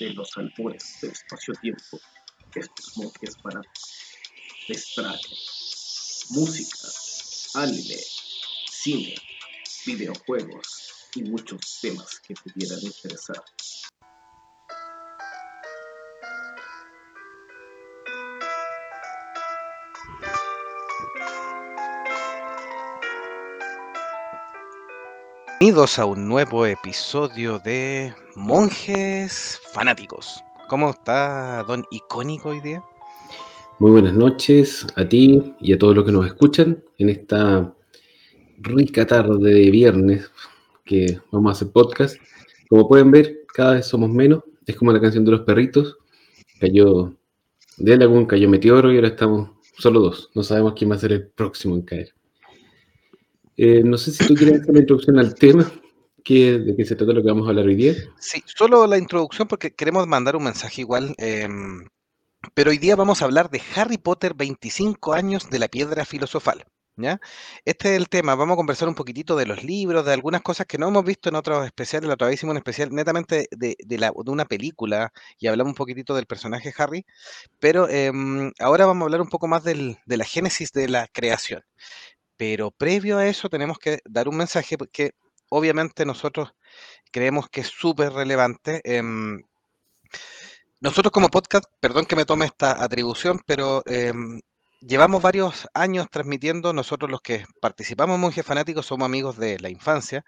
[0.00, 2.00] desde los albores del espacio-tiempo,
[2.54, 3.60] estos monjes para
[4.68, 5.20] extraer
[6.30, 6.88] música,
[7.54, 7.98] anime,
[8.70, 9.14] cine,
[9.84, 10.66] videojuegos
[11.14, 13.42] y muchos temas que pudieran interesar.
[25.62, 30.42] Bienvenidos a un nuevo episodio de Monjes Fanáticos.
[30.70, 32.82] ¿Cómo está Don Icónico hoy día?
[33.78, 37.74] Muy buenas noches a ti y a todos los que nos escuchan en esta
[38.56, 40.30] rica tarde de viernes
[40.86, 42.16] que vamos a hacer podcast.
[42.70, 44.42] Como pueden ver, cada vez somos menos.
[44.64, 45.98] Es como la canción de los perritos.
[46.58, 47.14] Cayó
[47.76, 50.30] de algún cayó Meteoro y ahora estamos solo dos.
[50.34, 52.14] No sabemos quién va a ser el próximo en caer.
[53.62, 55.70] Eh, no sé si tú quieres hacer la introducción al tema,
[56.24, 57.94] de qué se trata lo que vamos a hablar hoy día.
[58.18, 61.14] Sí, solo la introducción porque queremos mandar un mensaje igual.
[61.18, 61.86] Em,
[62.54, 66.64] pero hoy día vamos a hablar de Harry Potter 25 años de la piedra filosofal.
[66.96, 67.20] ¿ya?
[67.66, 68.34] Este es el tema.
[68.34, 71.28] Vamos a conversar un poquitito de los libros, de algunas cosas que no hemos visto
[71.28, 72.08] en otros especiales.
[72.08, 73.76] La otra vez hicimos un especial netamente de,
[74.24, 77.04] una película y hablamos un poquitito del personaje Harry.
[77.58, 81.08] Pero em, ahora vamos a hablar un poco más del, de la génesis de la
[81.08, 81.62] creación.
[82.40, 85.10] Pero previo a eso tenemos que dar un mensaje que
[85.50, 86.54] obviamente nosotros
[87.12, 88.80] creemos que es súper relevante.
[88.82, 89.42] Em,
[90.80, 94.40] nosotros como podcast, perdón que me tome esta atribución, pero em,
[94.80, 99.68] llevamos varios años transmitiendo, nosotros los que participamos en Monjes Fanáticos somos amigos de la
[99.68, 100.24] infancia,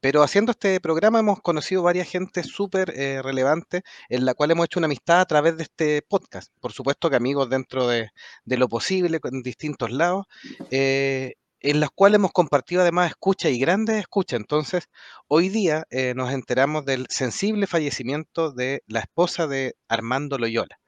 [0.00, 4.66] pero haciendo este programa hemos conocido varias gente súper eh, relevante en la cual hemos
[4.66, 6.52] hecho una amistad a través de este podcast.
[6.60, 8.10] Por supuesto que amigos dentro de,
[8.44, 10.26] lo posible, en distintos lados.
[10.70, 14.36] Eh, en las cuales hemos compartido además escucha y grandes escucha.
[14.36, 14.88] Entonces,
[15.28, 20.78] hoy día eh, nos enteramos del sensible fallecimiento de la esposa de Armando Loyola.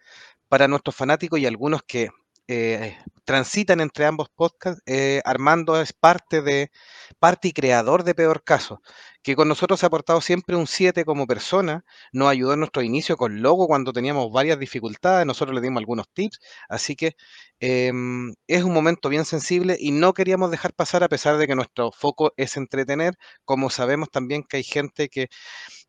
[0.48, 2.10] Para nuestros fanáticos y algunos que
[2.48, 6.70] eh, transitan entre ambos podcasts, eh, Armando es parte de
[7.18, 8.80] parte y creador de Peor Caso,
[9.22, 13.16] que con nosotros ha aportado siempre un 7 como persona, nos ayudó en nuestro inicio
[13.16, 17.16] con Logo cuando teníamos varias dificultades, nosotros le dimos algunos tips, así que
[17.60, 21.54] em, es un momento bien sensible y no queríamos dejar pasar a pesar de que
[21.56, 23.14] nuestro foco es entretener,
[23.44, 25.28] como sabemos también que hay gente que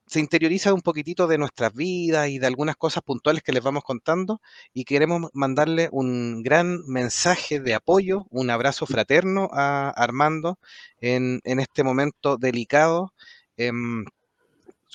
[0.07, 3.83] se interioriza un poquitito de nuestras vidas y de algunas cosas puntuales que les vamos
[3.83, 4.41] contando
[4.73, 10.59] y queremos mandarle un gran mensaje de apoyo, un abrazo fraterno a Armando
[11.01, 13.13] en, este momento delicado.
[13.57, 14.05] Em,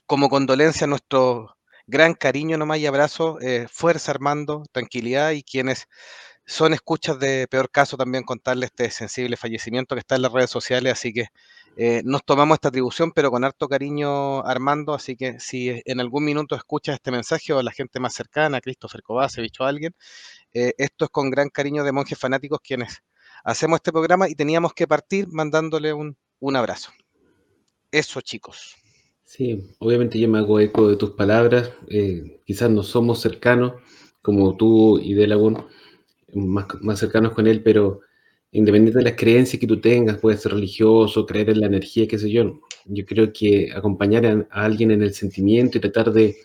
[0.07, 1.57] como condolencia, nuestro
[1.87, 5.89] gran cariño nomás y abrazo, eh, fuerza Armando, tranquilidad y quienes
[6.47, 10.51] son escuchas de peor caso también contarle este sensible fallecimiento que está en las redes
[10.51, 11.27] sociales, así que
[11.77, 14.93] eh, nos tomamos esta atribución, pero con harto cariño, Armando.
[14.95, 19.03] Así que si en algún minuto escuchas este mensaje o la gente más cercana, Christopher
[19.03, 19.95] Cobase, o alguien,
[20.53, 23.03] eh, esto es con gran cariño de monjes fanáticos quienes
[23.45, 26.17] hacemos este programa y teníamos que partir mandándole un,
[26.55, 26.91] abrazo.
[27.91, 28.75] Eso, chicos.
[29.25, 31.71] Sí, obviamente yo me hago eco de tus palabras.
[31.89, 33.75] Eh, quizás no somos cercanos
[34.21, 35.65] como tú y Delagún,
[36.35, 38.01] más, más cercanos con él, pero
[38.53, 42.19] independiente de las creencias que tú tengas, puedes ser religioso, creer en la energía, qué
[42.19, 42.61] sé yo.
[42.85, 46.37] Yo creo que acompañar a, alguien en el sentimiento y tratar de,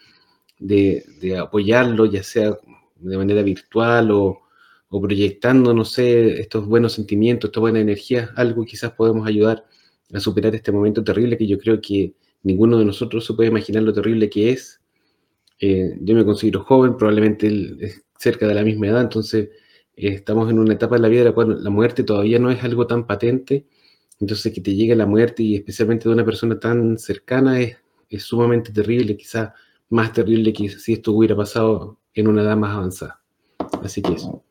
[1.37, 2.57] apoyarlo, ya sea
[2.95, 4.41] de manera virtual o,
[4.89, 9.65] proyectando, no sé, estos buenos sentimientos, esta buena energía, algo quizás podemos ayudar
[10.13, 12.13] a superar este momento terrible que yo creo que
[12.43, 14.79] ninguno de nosotros se puede imaginar lo terrible que es.
[15.59, 17.51] Eh, yo me considero joven, probablemente
[18.17, 19.49] cerca de la misma edad, entonces
[19.97, 22.63] estamos en una etapa de la vida en la cual la muerte todavía no es
[22.63, 23.65] algo tan patente,
[24.19, 27.77] entonces que te llegue la muerte y especialmente de una persona tan cercana es,
[28.19, 29.51] sumamente terrible, quizás
[29.89, 33.21] más terrible que si esto hubiera pasado en una edad más avanzada.
[33.83, 34.43] Así que eso.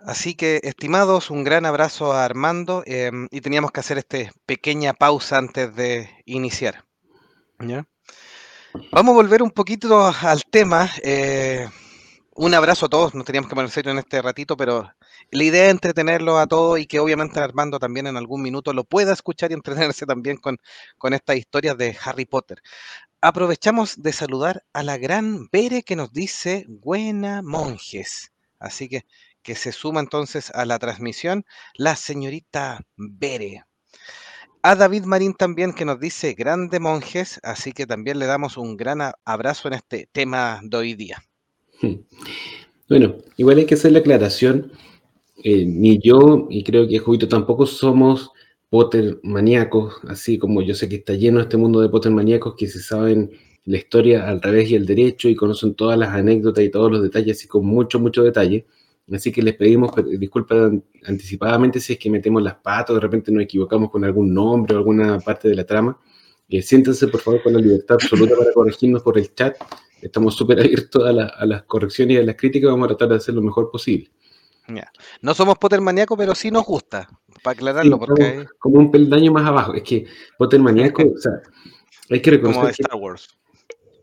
[0.00, 4.94] Así que, estimados, un gran abrazo a Armando em, y teníamos que hacer esta pequeña
[4.94, 6.84] pausa antes de iniciar.
[8.92, 10.88] Vamos a volver un poquito al tema.
[11.02, 11.68] Eh,
[12.40, 14.90] un abrazo a todos, nos teníamos que poner serio en este ratito, pero
[15.30, 18.84] la idea es entretenerlo a todos y que obviamente Armando también en algún minuto lo
[18.84, 20.56] pueda escuchar y entretenerse también con,
[20.96, 22.62] con estas historias de Harry Potter.
[23.20, 28.32] Aprovechamos de saludar a la gran Bere que nos dice buena monjes.
[28.58, 29.04] Así que
[29.42, 31.44] que se suma entonces a la transmisión
[31.74, 33.64] la señorita Bere.
[34.62, 38.78] A David Marín también que nos dice grande monjes, así que también le damos un
[38.78, 41.22] gran abrazo en este tema de hoy día.
[42.88, 44.72] Bueno, igual hay que hacer la aclaración.
[45.42, 48.30] Eh, ni yo, y creo que Jovito tampoco somos
[48.68, 52.68] Potter maníacos, así como yo sé que está lleno este mundo de Potter maníacos que
[52.68, 53.30] se saben
[53.64, 57.02] la historia al revés y al derecho y conocen todas las anécdotas y todos los
[57.02, 58.66] detalles así con mucho, mucho detalle.
[59.12, 60.72] Así que les pedimos disculpas
[61.04, 64.78] anticipadamente si es que metemos las patas, de repente nos equivocamos con algún nombre o
[64.78, 65.98] alguna parte de la trama.
[66.48, 69.56] Eh, siéntense por favor con la libertad absoluta para corregirnos por el chat.
[70.02, 72.70] Estamos súper abiertos a, a, las correcciones y a las críticas.
[72.70, 74.10] Vamos a tratar de hacer lo mejor posible.
[75.22, 77.08] No somos Potter maníacos, pero sí nos gusta,
[77.42, 77.98] para aclararlo.
[77.98, 78.46] porque...
[78.58, 79.74] como, un peldaño más abajo.
[79.74, 80.06] Es que
[80.38, 81.32] Potter maníaco, o sea,
[82.10, 82.60] hay que reconocer.
[82.60, 83.28] Como Star Wars.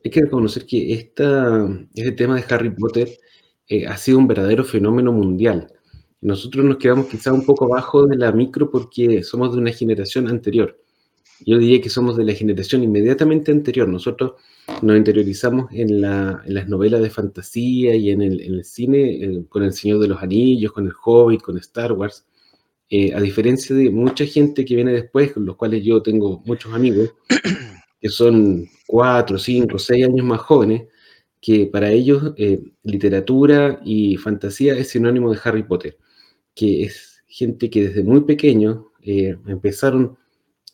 [0.03, 3.09] Hay que reconocer que esta, este tema de Harry Potter
[3.67, 5.71] eh, ha sido un verdadero fenómeno mundial.
[6.21, 10.27] Nosotros nos quedamos quizá un poco abajo de la micro porque somos de una generación
[10.27, 10.79] anterior.
[11.45, 13.87] Yo diría que somos de la generación inmediatamente anterior.
[13.87, 14.33] Nosotros
[14.81, 20.07] nos interiorizamos en, las novelas de fantasía y en el, cine con El Señor de
[20.07, 22.25] los Anillos, con El Hobbit, con Star Wars.
[22.89, 26.73] Eh, a diferencia de mucha gente que viene después, con los cuales yo tengo muchos
[26.73, 27.13] amigos,
[28.01, 30.83] que son cuatro, cinco, seis años más jóvenes,
[31.41, 35.97] que para ellos eh, literatura y fantasía es sinónimo de Harry Potter,
[36.55, 40.17] que es gente que desde muy pequeño eh, empezaron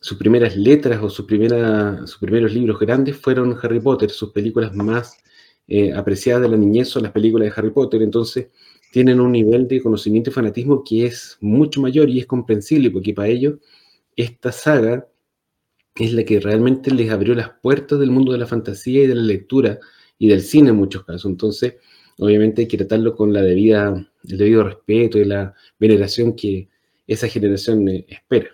[0.04, 5.16] sus primeras letras o sus primeros libros grandes fueron Harry Potter, sus películas más
[5.66, 8.48] eh, apreciadas de la niñez son las películas de Harry Potter, entonces
[8.92, 13.14] tienen un nivel de conocimiento y fanatismo que es mucho mayor y es comprensible, porque
[13.14, 13.54] para ellos
[14.14, 15.08] esta saga
[15.94, 19.14] es la que realmente les abrió las puertas del mundo de la fantasía y de
[19.14, 19.78] la lectura
[20.18, 21.30] y del cine en muchos casos.
[21.30, 21.76] Entonces,
[22.18, 26.68] obviamente hay que tratarlo con la debida, el debido respeto y la veneración que
[27.06, 28.50] esa generación eh, espera.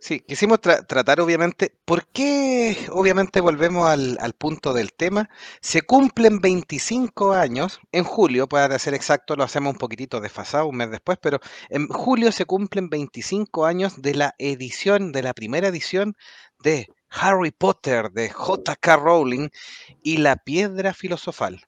[0.00, 5.28] Sí, quisimos tratar obviamente, ¿por qué obviamente volvemos al, punto del tema?
[5.60, 10.76] Se cumplen 25 años, en julio, para ser exacto, lo hacemos un poquitito desfasado, un
[10.76, 15.66] mes después, pero en julio se cumplen 25 años de la edición, de la primera
[15.68, 16.16] edición
[16.60, 18.96] de Harry Potter de J.K.
[18.96, 19.48] Rowling
[20.02, 21.67] y la piedra filosofal.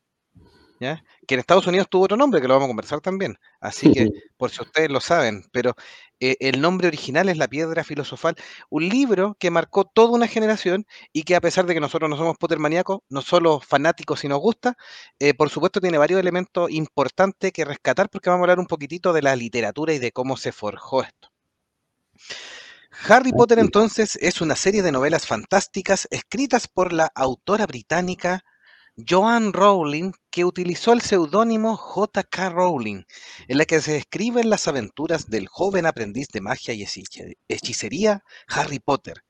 [0.81, 1.05] ¿Ya?
[1.29, 3.39] que en Estados Unidos tuvo otro nombre, que lo vamos a conversar también.
[3.61, 5.75] Así que, por si ustedes lo saben, pero
[6.19, 8.35] eh, el nombre original es La Piedra Filosofal,
[8.71, 12.17] un libro que marcó toda una generación y que a pesar de que nosotros no
[12.17, 14.77] somos Pottermaníacos, no solo fanáticos si nos gusta,
[15.19, 19.13] eh, por supuesto tiene varios elementos importantes que rescatar porque vamos a hablar un poquitito
[19.13, 21.29] de la literatura y de cómo se forjó esto.
[23.09, 28.45] Harry Potter entonces es una serie de novelas fantásticas escritas por la autora británica
[29.09, 32.51] Joan Rowling, que utilizó el seudónimo J.K.
[32.51, 33.05] Rowling,
[33.47, 36.85] en la que se describen las aventuras del joven aprendiz de magia y
[37.49, 39.23] hechicería Harry Potter,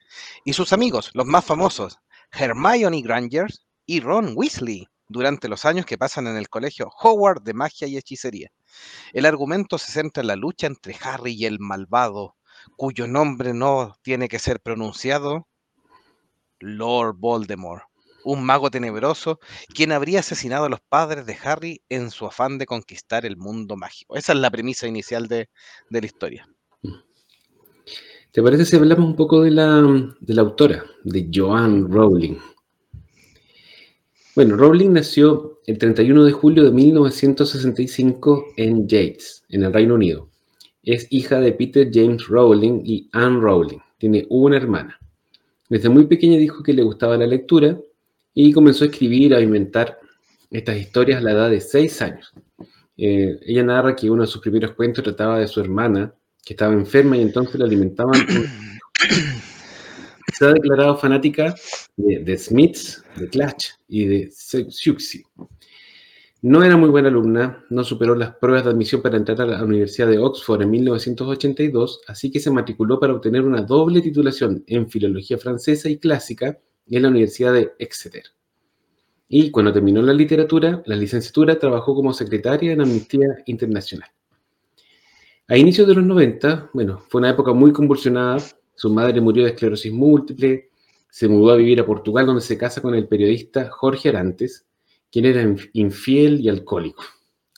[0.45, 1.99] y sus amigos, los más famosos,
[2.33, 3.49] Hermione Granger
[3.87, 7.97] y Ron Weasley, durante los años que pasan en el colegio Howard de magia y
[7.97, 8.51] hechicería.
[9.13, 12.37] El argumento se centra en la lucha entre Harry y el malvado,
[12.77, 15.49] cuyo nombre no tiene que ser pronunciado,
[16.61, 17.90] Lord Voldemort
[18.25, 19.41] un mago tenebroso,
[19.75, 23.77] quien habría asesinado a los padres de Harry en su afán de conquistar el mundo
[23.77, 24.17] mágico.
[24.17, 25.49] Esa es la premisa inicial de,
[25.91, 26.49] la historia.
[28.33, 29.83] ¿Te parece si hablamos un poco de la,
[30.21, 32.37] de la autora, de Joanne Rowling?
[34.37, 40.29] Bueno, Rowling nació el 31 de julio de 1965 en Yates, en el Reino Unido.
[40.83, 43.79] Es hija de Peter James Rowling y Anne Rowling.
[43.99, 44.99] Tiene una hermana.
[45.69, 47.79] Desde muy pequeña dijo que le gustaba la lectura
[48.35, 49.99] y comenzó a escribir, a inventar
[50.51, 52.33] estas historias a la edad de seis años.
[52.97, 56.73] Eh, ella narra que uno de sus primeros cuentos trataba de su hermana, que estaba
[56.73, 58.21] enferma y entonces la alimentaban.
[60.39, 61.55] Se ha declarado fanática
[61.97, 65.25] de, Smiths, de Clash y de Siouxsie.
[66.43, 69.63] No era muy buena alumna, no superó las pruebas de admisión para entrar a la
[69.63, 74.89] Universidad de Oxford en 1982, así que se matriculó para obtener una doble titulación en
[74.89, 76.59] Filología Francesa y Clásica
[76.97, 78.25] en la Universidad de Exeter.
[79.28, 84.09] Y cuando terminó la literatura, la licenciatura, trabajó como secretaria en Amnistía Internacional.
[85.47, 88.38] A inicios de los 90, bueno, fue una época muy convulsionada.
[88.75, 90.70] Su madre murió de esclerosis múltiple,
[91.11, 94.66] se mudó a vivir a Portugal, donde se casa con el periodista Jorge Arantes,
[95.11, 95.42] quien era
[95.73, 97.02] infiel y alcohólico.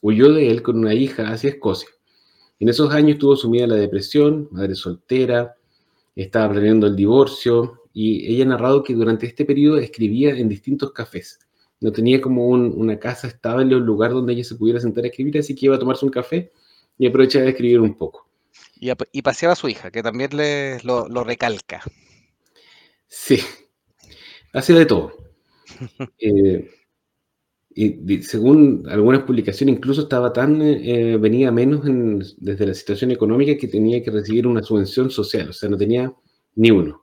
[0.01, 1.89] Huyó de él con una hija hacia Escocia.
[2.59, 5.55] En esos años estuvo sumida en la depresión, madre soltera,
[6.15, 10.93] estaba planeando el divorcio, y ella ha narrado que durante este periodo escribía en distintos
[10.93, 11.39] cafés.
[11.81, 15.09] No tenía como una casa estable o un lugar donde ella se pudiera sentar a
[15.09, 16.53] escribir, así que iba a tomarse un café
[16.97, 18.29] y aprovechaba de escribir un poco.
[18.79, 21.83] Y, paseaba a su hija, que también le, lo, recalca.
[23.07, 23.39] Sí,
[24.53, 25.13] hacía de todo.
[26.19, 26.69] Eh,
[27.75, 31.83] y, según algunas publicaciones, incluso estaba tan, eh, venía menos
[32.37, 36.13] desde la situación económica que tenía que recibir una subvención social, o sea, no tenía
[36.55, 37.02] ni uno.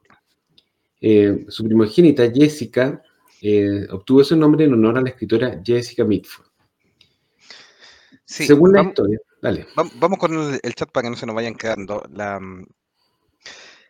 [1.01, 3.01] Eh, su primogénita, Jessica,
[3.41, 6.48] eh, obtuvo ese nombre en honor a la escritora Jessica Mitford.
[8.25, 9.68] Sí, Según la historia, dale.
[9.75, 12.03] vam- vamos con el, el chat para que no se nos vayan quedando.
[12.12, 12.65] La, mm,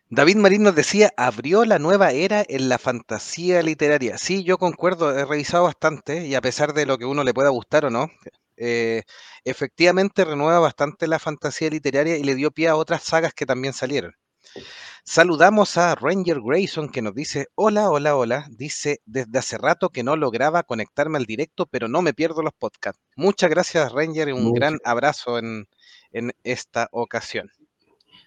[0.10, 4.18] David Marín nos decía, abrió la nueva era en la fantasía literaria.
[4.18, 7.50] Sí, yo concuerdo, he revisado bastante y a pesar de lo que uno le pueda
[7.50, 8.08] gustar o no,
[8.58, 9.04] eh,
[9.46, 13.74] efectivamente renueva bastante la fantasía literaria y le dio pie a otras sagas que también
[13.74, 14.14] salieron.
[15.04, 18.48] Saludamos a Ranger Grayson que nos dice, hola, hola, hola.
[18.52, 22.54] Dice, desde hace rato que no lograba conectarme al directo, pero no me pierdo los
[22.54, 23.02] podcasts.
[23.16, 25.68] Muchas gracias Ranger y un gran abrazo en,
[26.12, 27.50] en esta ocasión.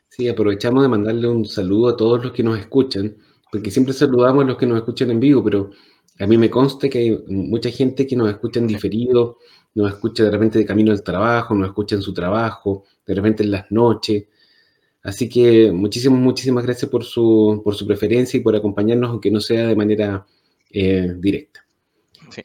[0.09, 3.17] Sí, aprovechamos de mandarle un saludo a todos los que nos escuchan,
[3.51, 5.71] porque siempre saludamos a los que nos escuchan en vivo, pero
[6.19, 9.39] a mí me consta que hay mucha gente que nos escucha en diferido,
[9.75, 13.43] nos escucha de repente de camino al trabajo, nos escucha en su trabajo, de repente
[13.43, 14.25] en las noches.
[15.03, 19.41] Así que muchísimas, muchísimas gracias por su, por su preferencia y por acompañarnos, aunque no
[19.41, 20.27] sea de manera
[20.71, 21.67] eh, directa.
[22.31, 22.43] Sí.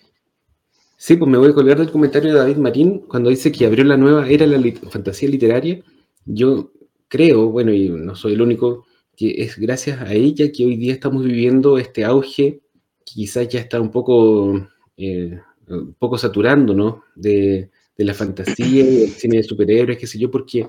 [0.97, 3.83] Sí, pues me voy a colgar del comentario de David Marín cuando dice que abrió
[3.83, 5.83] la nueva era la lit- fantasía literaria.
[6.25, 6.71] Yo
[7.07, 8.85] creo, bueno, y no soy el único,
[9.15, 12.61] que es gracias a ella que hoy día estamos viviendo este auge,
[13.05, 17.03] que quizás ya está un poco, eh, un poco saturando, ¿no?
[17.15, 20.65] De, de la fantasía y del cine de superhéroes, qué sé yo, porque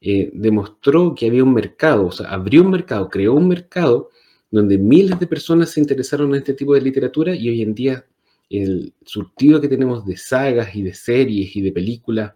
[0.00, 4.10] eh, demostró que había un mercado, o sea, abrió un mercado, creó un mercado
[4.50, 8.06] donde miles de personas se interesaron en este tipo de literatura y hoy en día
[8.48, 12.32] el surtido que tenemos de sagas y de series y de películas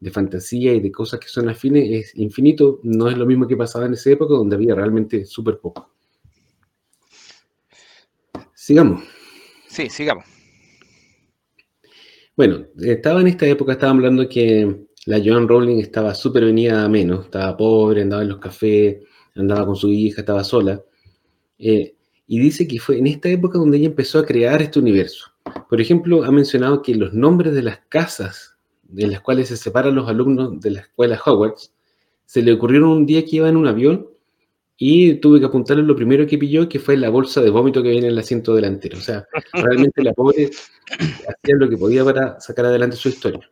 [0.00, 3.56] de fantasía y de cosas que son afines es infinito, no es lo mismo que
[3.56, 5.90] pasaba en esa época donde había realmente súper poco.
[8.54, 9.02] Sigamos.
[9.68, 10.24] Sí, sigamos.
[12.36, 16.88] Bueno, estaba en esta época, estaba hablando que la Joan Rowling estaba súper venida a
[16.88, 18.98] menos, estaba pobre, andaba en los cafés,
[19.34, 20.82] andaba con su hija, estaba sola.
[21.58, 21.94] Eh,
[22.26, 25.26] y dice que fue en esta época donde ella empezó a crear este universo.
[25.68, 29.94] Por ejemplo, ha mencionado que los nombres de las casas de las cuales se separan
[29.94, 31.74] los alumnos de la escuela Hogwarts,
[32.24, 34.08] se le ocurrieron un día que iba en un avión
[34.76, 37.90] y tuve que apuntarle lo primero que pilló, que fue la bolsa de vómito que
[37.90, 38.98] viene en el asiento delantero.
[38.98, 40.50] O sea, realmente la pobre
[40.88, 43.48] hacía lo que podía para sacar adelante su historia.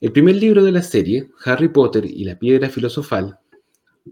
[0.00, 3.38] El primer libro de la serie, Harry Potter y la piedra filosofal,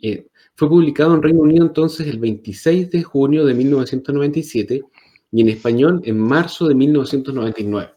[0.02, 0.26] eh,
[0.56, 4.82] fue publicado en Reino Unido entonces el 26 de junio de 1997
[5.30, 7.90] y en español en marzo de 1999.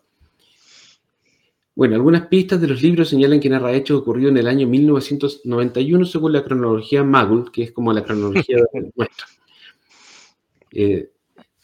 [1.73, 6.05] Bueno, algunas pistas de los libros señalan que narra hechos ocurridos en el año 1991
[6.05, 8.57] según la cronología Magul, que es como la cronología
[8.95, 9.25] nuestra.
[10.71, 11.09] Eh,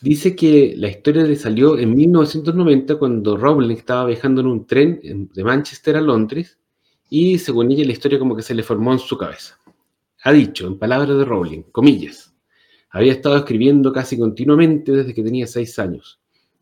[0.10, 5.00] dice que la historia le salió en 1990 cuando Rowling estaba viajando en un tren
[5.34, 6.60] de Manchester a Londres
[7.10, 9.60] y según ella la historia como que se le formó en su cabeza.
[10.24, 12.36] Ha dicho, en palabras de Rowling, comillas,
[12.92, 16.20] había estado escribiendo casi continuamente desde que tenía seis años,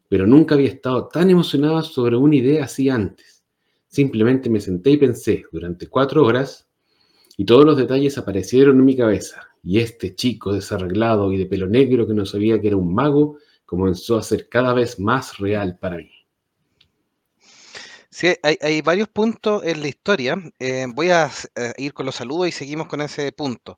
[0.08, 3.44] pero nunca había estado tan emocionada sobre una idea así antes.
[3.90, 6.70] Simplemente me senté y pensé durante cuatro horas
[7.36, 9.53] y todos los detalles aparecieron en mi cabeza.
[9.64, 13.38] Y este chico desarreglado y de pelo negro que no sabía que era un mago
[13.66, 16.12] comenzó a ser cada vez más real para mí.
[18.10, 20.38] Sí, hay, varios puntos en la historia.
[20.60, 21.32] Eh, voy a, a
[21.78, 23.76] ir con los saludos y seguimos con ese punto.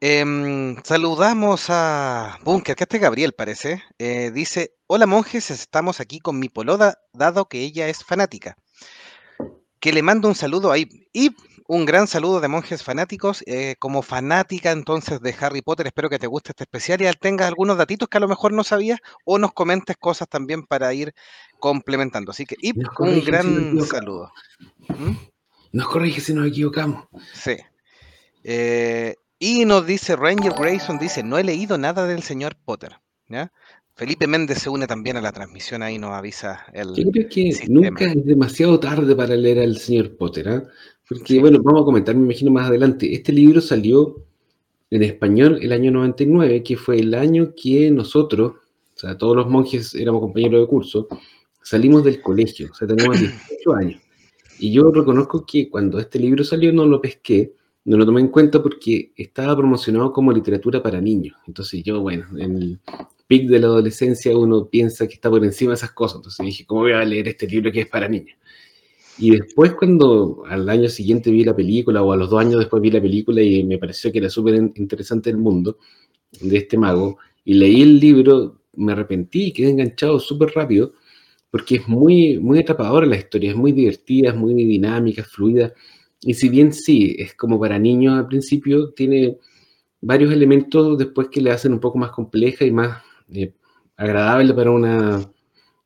[0.00, 3.82] Em, saludamos a Bunker, que este es Gabriel parece.
[3.98, 8.56] eh, dice, hola monjes, estamos aquí con mi poloda, dado que ella es fanática.
[9.80, 11.08] Que le mando un saludo ahí.
[11.14, 11.30] Y
[11.68, 13.42] un gran saludo de monjes fanáticos.
[13.46, 17.48] eh, como fanática entonces de Harry Potter, espero que te guste este especial y tengas
[17.48, 21.12] algunos datitos que a lo mejor no sabías o nos comentes cosas también para ir
[21.58, 22.30] complementando.
[22.30, 24.30] Así que, y Nos un si gran saludo.
[24.88, 25.16] ¿Mm?
[25.72, 27.06] Nos corrige si nos equivocamos.
[27.34, 27.56] Sí.
[28.44, 32.98] Eh, y nos dice Ranger Grayson, dice, no he leído nada del señor Potter.
[33.28, 33.52] ¿ya?
[33.94, 36.94] Felipe Méndez se une también a la transmisión, ahí nos avisa el...
[36.94, 37.80] Yo creo que sistema.
[37.80, 40.62] nunca es demasiado tarde para leer al señor Potter, ¿ah?
[41.08, 43.14] Porque, bueno, vamos a comentar, me imagino, más adelante.
[43.14, 44.24] Este libro salió
[44.90, 49.48] en español el año 99, que fue el año que nosotros, o sea, todos los
[49.48, 51.08] monjes éramos compañeros de curso,
[51.62, 54.00] salimos del colegio, o sea, teníamos 18 años.
[54.58, 57.52] Y yo reconozco que cuando este libro salió no lo pesqué,
[57.84, 61.36] no lo tomé en cuenta porque estaba promocionado como literatura para niños.
[61.46, 62.80] Entonces yo, bueno, en el
[63.26, 66.16] pic de la adolescencia uno piensa que está por encima de esas cosas.
[66.16, 68.36] Entonces dije, ¿cómo voy a leer este libro que es para niños?
[69.18, 72.82] Y después cuando al año siguiente vi la película, o a los dos años después
[72.82, 75.78] vi la película y me pareció que era súper in- interesante el mundo
[76.40, 80.92] de este mago, y leí el libro, me arrepentí y quedé enganchado súper rápido,
[81.50, 85.72] porque es muy, muy atrapadora la historia, es muy divertida, es muy dinámica, fluida,
[86.22, 89.38] y si bien sí, es como para niños al principio, tiene
[90.00, 93.52] varios elementos después que le hacen un poco más compleja y más eh,
[93.96, 95.30] agradable para una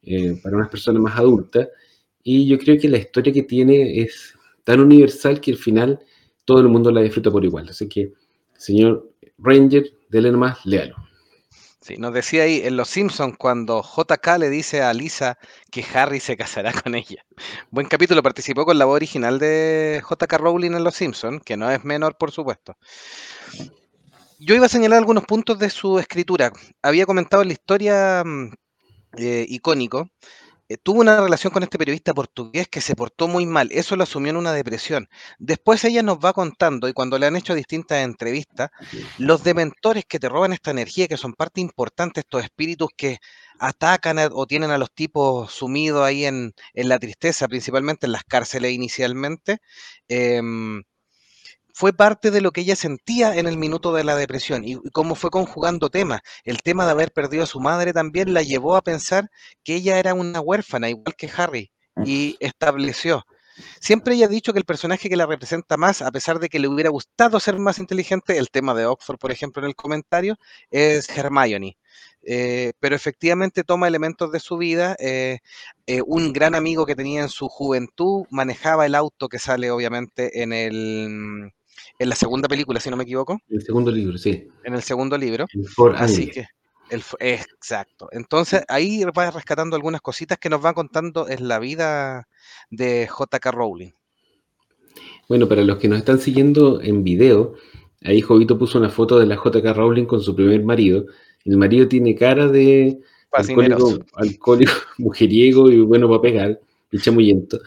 [0.02, 1.68] eh, para más adultas.
[2.22, 4.34] Y yo creo que la historia que tiene es
[4.64, 6.00] tan universal que al final
[6.44, 7.68] todo el mundo la disfruta por igual.
[7.68, 8.12] Así que,
[8.56, 10.96] señor Ranger, dele nomás, léalo.
[11.80, 15.38] Sí, nos decía ahí en Los Simpsons cuando JK le dice a Lisa
[15.70, 17.24] que Harry se casará con ella.
[17.70, 21.70] Buen capítulo, participó con la voz original de JK Rowling en Los Simpsons, que no
[21.70, 22.76] es menor, por supuesto.
[24.38, 26.52] Yo iba a señalar algunos puntos de su escritura.
[26.82, 28.52] Había comentado en la historia mm,
[29.16, 30.10] eh, icónico,
[30.70, 33.70] eh, tuvo una relación con este periodista portugués que se portó muy mal.
[33.72, 35.08] Eso lo asumió en una depresión.
[35.40, 38.70] Después ella nos va contando, y cuando le han hecho distintas entrevistas,
[39.18, 43.18] los dementores que te roban esta energía, que son parte importante, estos espíritus que
[43.58, 48.22] atacan o tienen a los tipos sumidos ahí en, en, la tristeza, principalmente en las
[48.22, 49.58] cárceles inicialmente.
[50.08, 50.40] Eh,
[51.80, 55.14] fue parte de lo que ella sentía en el minuto de la depresión y, cómo
[55.14, 56.20] fue conjugando temas.
[56.44, 59.30] El tema de haber perdido a su madre también la llevó a pensar
[59.64, 61.72] que ella era una huérfana, igual que Harry,
[62.04, 63.24] y estableció.
[63.80, 66.58] Siempre ella ha dicho que el personaje que la representa más, a pesar de que
[66.58, 70.36] le hubiera gustado ser más inteligente, el tema de Oxford, por ejemplo, en el comentario,
[70.70, 71.78] es Hermione.
[72.22, 74.96] Eh, pero efectivamente toma elementos de su vida.
[74.98, 75.38] Eh,
[75.86, 80.42] eh, un gran amigo que tenía en su juventud manejaba el auto que sale obviamente
[80.42, 81.52] en el,
[81.98, 83.38] en la segunda película, si no me equivoco.
[83.48, 84.48] El segundo libro, sí.
[84.64, 85.46] En el segundo libro.
[85.96, 86.46] Así que,
[86.90, 88.08] el, exacto.
[88.12, 92.28] Entonces ahí va rescatando algunas cositas que nos van contando en la vida
[92.70, 93.50] de J.K.
[93.50, 93.90] Rowling.
[95.28, 97.54] Bueno, para los que nos están siguiendo en video,
[98.02, 99.72] ahí Jovito puso una foto de la J.K.
[99.72, 101.06] Rowling con su primer marido.
[101.44, 102.98] El marido tiene cara de
[103.32, 106.60] alcohólico, alcohólico, mujeriego y bueno para pegar
[106.90, 107.60] y chamuyento,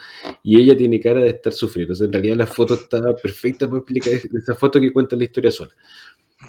[0.44, 1.94] y ella tiene cara de estar sufriendo.
[1.94, 5.24] O sea, en realidad la foto está perfecta para explicar esa foto que cuenta la
[5.24, 5.72] historia sola.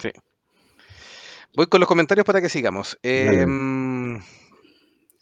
[0.01, 0.11] Sí.
[1.55, 2.99] Voy con los comentarios para que sigamos.
[3.03, 4.21] Em,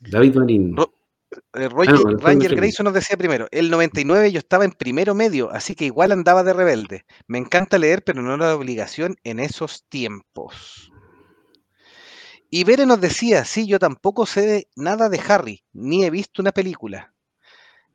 [0.01, 0.77] David Marín.
[1.55, 5.75] Eh, ah, Ranger Grayson nos decía primero, el 99 yo estaba en primero medio, así
[5.75, 7.05] que igual andaba de rebelde.
[7.27, 10.91] Me encanta leer, pero no era obligación en esos tiempos.
[12.51, 16.53] Y Bere nos decía, sí, yo tampoco sé nada de Harry, ni he visto una
[16.53, 17.12] película.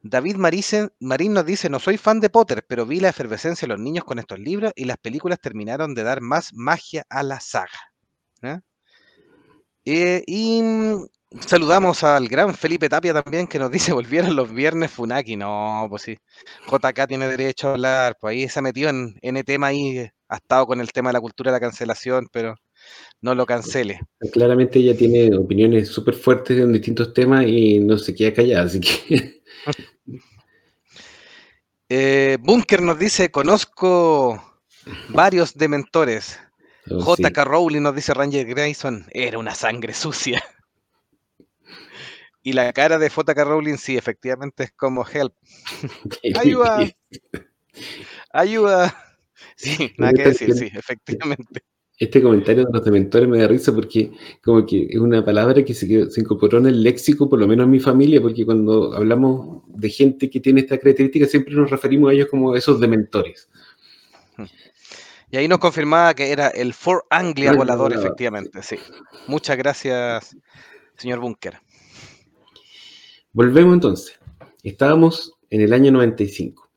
[0.09, 3.79] David Marín nos dice, no soy fan de Potter, pero vi la efervescencia de los
[3.79, 7.67] niños con estos libros y las películas terminaron de dar más magia a la saga.
[9.85, 10.61] Eh, y
[11.39, 15.35] saludamos al gran Felipe Tapia también que nos dice, volvieron los viernes Funaki.
[15.35, 16.17] No, pues sí,
[16.71, 20.07] JK tiene derecho a hablar, pues ahí se ha metido en, en el tema ahí,
[20.29, 22.55] ha estado con el tema de la cultura de la cancelación, pero
[23.21, 23.99] no lo cancele.
[24.31, 28.79] Claramente ella tiene opiniones súper fuertes en distintos temas y no se queda callada, así
[28.79, 29.36] que...
[31.89, 34.43] Eh, Bunker nos dice, conozco
[35.09, 36.39] varios dementores.
[36.89, 37.45] Oh, J.K.
[37.45, 40.43] Rowling nos dice Ranger Grayson, era una sangre sucia.
[42.43, 43.43] Y la cara de J.K.
[43.43, 45.33] Rowling, sí, efectivamente es como help.
[46.39, 46.89] Ayuda.
[48.31, 49.03] Ayuda.
[49.55, 51.61] Sí, nada que decir, sí, efectivamente
[51.97, 54.11] este comentario de los dementores me da risa porque
[54.43, 57.65] como que es una palabra que se, se, incorporó en el léxico, por lo menos
[57.65, 62.11] en mi familia, porque cuando hablamos de gente que tiene esta característica siempre nos referimos
[62.11, 63.49] a ellos como esos dementores.
[65.29, 68.77] Y ahí nos confirmaba que era el For Anglia volador, efectivamente, sí.
[69.27, 70.37] Muchas gracias,
[70.95, 71.59] señor Bunker.
[73.33, 74.19] Volvemos entonces.
[74.63, 76.69] Estábamos en el año 95.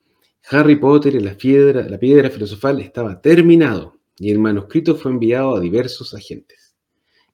[0.51, 5.57] Harry Potter y la piedra, la piedra filosofal estaba terminado y el manuscrito fue enviado
[5.57, 6.77] a diversos agentes.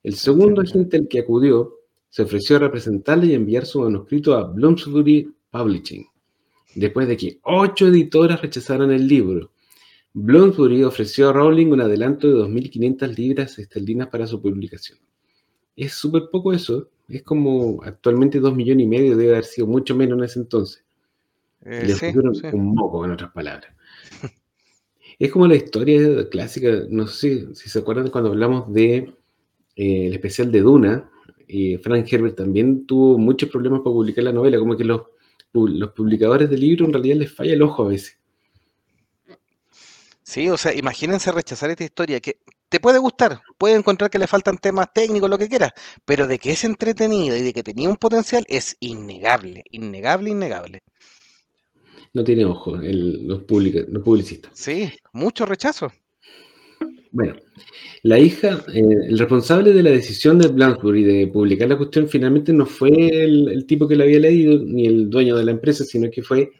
[0.04, 1.74] El segundo agente al que acudió
[2.08, 6.06] se ofreció a representarle y enviar su manuscrito a Bloomsbury Publishing,
[6.76, 9.50] después de que ocho editoras rechazaran el libro.
[10.14, 14.98] Bloomsbury ofreció a Rowling un adelanto de 2.500 libras esterlinas para su publicación.
[15.74, 19.96] Es súper poco eso, es como actualmente dos millones y medio, debe haber sido mucho
[19.96, 20.84] menos en ese entonces.
[21.62, 23.74] Eh, Le un moco, en otras palabras.
[25.18, 29.14] Es como la historia clásica, no sé si se acuerdan cuando hablamos de
[29.74, 31.10] eh, especial de Duna,
[31.48, 35.02] y Frank Herbert también tuvo muchos problemas para publicar la novela, como que los,
[35.52, 38.18] los publicadores de libros en realidad les falla el ojo a veces.
[40.22, 44.26] Sí, o sea, imagínense rechazar esta historia que te puede gustar, puede encontrar que le
[44.26, 45.70] faltan temas técnicos, lo que quieras,
[46.04, 50.82] pero de que es entretenida y de que tenía un potencial es innegable, innegable, innegable
[52.16, 54.50] no tiene ojo los, publicistas.
[54.54, 55.92] Sí, mucho rechazo.
[57.12, 57.34] Bueno,
[58.04, 62.54] la hija, eh, el responsable de la decisión de Bloomsbury de publicar la cuestión finalmente
[62.54, 66.10] no fue el, tipo que la había leído ni el dueño de la empresa, sino
[66.10, 66.52] que fue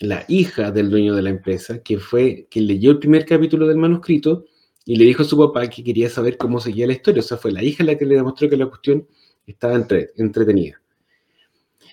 [0.00, 3.78] la hija del dueño de la empresa, que fue quien leyó el primer capítulo del
[3.78, 4.44] manuscrito
[4.84, 7.20] y le dijo a su papá que quería saber cómo seguía la historia.
[7.20, 9.06] O sea, fue la hija la que le demostró que la cuestión
[9.46, 10.79] estaba entre, entretenida.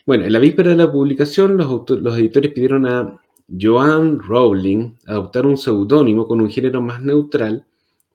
[0.08, 3.22] Bueno, en la víspera de la publicación, los, los editores pidieron a
[3.60, 7.68] Joan Rowling adoptar un seudónimo con un género más neutral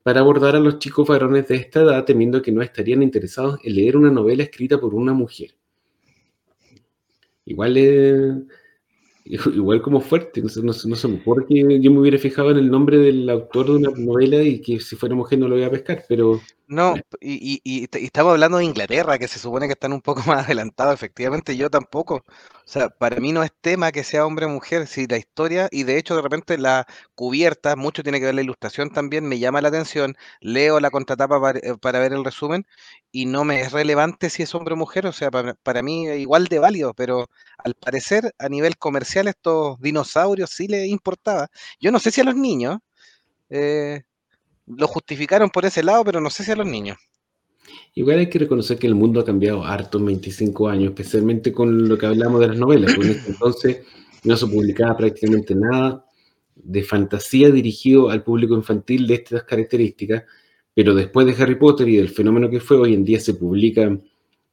[0.02, 3.74] para abordar a los chicos varones de esta edad, temiendo que no estarían interesados en
[3.74, 5.54] leer una novela escrita por una mujer.
[7.44, 8.36] Igual es
[9.54, 12.52] igual como fuerte, no, sé, no, no se me ocurre que yo me hubiera fijado
[12.52, 15.58] en el nombre del autor de una novela y que si fuera mujer no lo
[15.58, 16.40] iba a pescar, pero
[16.72, 20.46] no, y, y, estamos hablando de Inglaterra, que se supone que están un poco más
[20.46, 22.16] adelantados, efectivamente, yo tampoco.
[22.16, 22.22] O
[22.64, 25.82] sea, para mí no es tema que sea hombre o mujer, si la historia, y
[25.82, 29.60] de hecho de repente la cubierta, mucho tiene que ver la ilustración también, me llama
[29.60, 32.66] la atención, leo la contratapa eh, para, ver el resumen,
[33.10, 36.06] y no me es relevante si es hombre o mujer, o sea, para, para mí
[36.08, 41.48] igual de válido, pero al parecer a nivel comercial estos dinosaurios sí les importaba.
[41.80, 42.78] Yo no sé si a los niños...
[43.50, 44.02] Eh,
[44.66, 46.98] lo justificaron por ese lado, pero no sé si a los niños.
[47.94, 51.88] Igual hay que reconocer que el mundo ha cambiado harto en 25 años, especialmente con
[51.88, 52.94] lo que hablamos de las novelas.
[52.94, 53.82] En ese entonces
[54.24, 56.04] no se publicaba prácticamente nada
[56.54, 60.24] de fantasía dirigido al público infantil de estas características,
[60.74, 64.02] pero después de Harry Potter y del fenómeno que fue, hoy en día se publican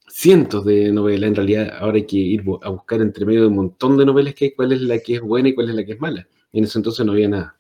[0.08, 1.30] cientos de novelas.
[1.30, 4.34] En realidad, ahora hay que ir a buscar entre medio de un montón de novelas
[4.34, 6.28] que hay, cuál es la que es buena y cuál es la que es mala.
[6.52, 7.59] En ese entonces no había nada.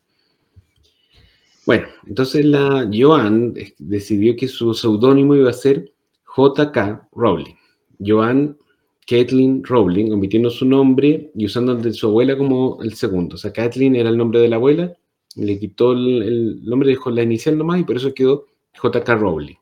[1.65, 5.91] Bueno, entonces la Joan decidió que su seudónimo iba a ser
[6.23, 7.09] J.K.
[7.13, 7.55] Rowling.
[7.99, 8.57] Joan
[9.05, 13.35] Kathleen Rowling, omitiendo su nombre y usando el de su abuela como el segundo.
[13.35, 14.93] O sea, Kathleen era el nombre de la abuela,
[15.35, 18.45] le quitó el, nombre, dejó la inicial nomás y por eso quedó
[18.77, 19.15] J.K.
[19.15, 19.55] Rowling.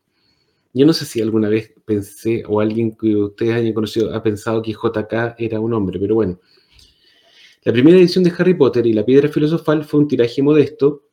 [0.74, 4.62] Yo no sé si alguna vez pensé o alguien que ustedes hayan conocido ha pensado
[4.62, 6.40] que JK era un hombre, pero bueno.
[7.64, 11.07] La primera edición de Harry Potter y la piedra filosofal fue un tiraje modesto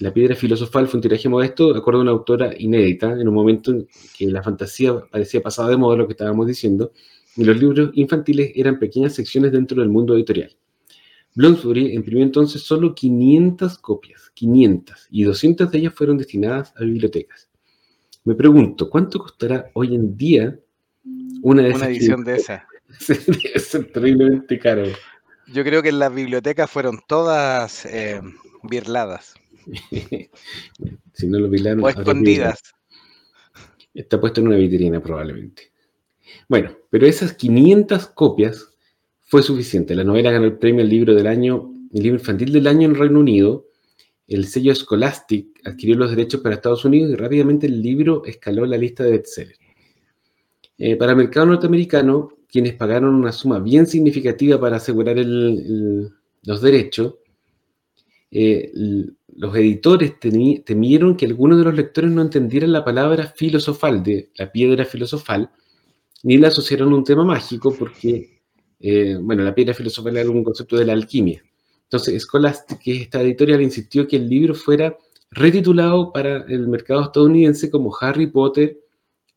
[0.00, 3.34] la piedra filosofal fue un tiraje modesto, de acuerdo a una autora inédita, en un
[3.34, 3.86] momento en
[4.16, 6.92] que la fantasía parecía pasada de moda, lo que estábamos diciendo,
[7.36, 10.56] y los libros infantiles eran pequeñas secciones dentro del mundo editorial.
[11.34, 17.50] Bloomsbury imprimió entonces solo 500 copias, 500, y 200 de ellas fueron destinadas a bibliotecas.
[18.24, 20.58] Me pregunto, ¿cuánto costará hoy en día
[21.42, 22.66] una, de una edición de esa?
[23.06, 24.84] Debe ser terriblemente caro.
[25.52, 28.22] Yo creo que en las bibliotecas fueron todas eh,
[28.62, 29.34] birladas.
[31.12, 31.84] si no lo pilaron.
[31.84, 32.62] O escondidas.
[33.92, 35.72] Está puesto en una vitrina probablemente.
[36.48, 38.68] Bueno, pero esas 500 copias
[39.20, 39.94] fue suficiente.
[39.94, 42.94] La novela ganó el premio al libro del año, el libro infantil del año en
[42.94, 43.66] Reino Unido.
[44.26, 48.76] El sello Scholastic adquirió los derechos para Estados Unidos y rápidamente el libro escaló la
[48.76, 49.58] lista de bestsellers.
[50.78, 57.16] Eh, para el mercado norteamericano, quienes pagaron una suma bien significativa para asegurar los derechos,
[58.30, 58.72] eh,
[59.36, 64.50] los editores temieron que algunos de los lectores no entendieran la palabra filosofal de la
[64.50, 65.50] piedra filosofal,
[66.22, 68.40] ni la asociaron a un tema mágico, porque,
[68.78, 71.42] eh, bueno, la piedra filosofal era un concepto de la alquimia.
[71.84, 74.96] Entonces, Scholastic, que esta editorial, insistió que el libro fuera
[75.30, 78.78] retitulado para el mercado estadounidense como Harry Potter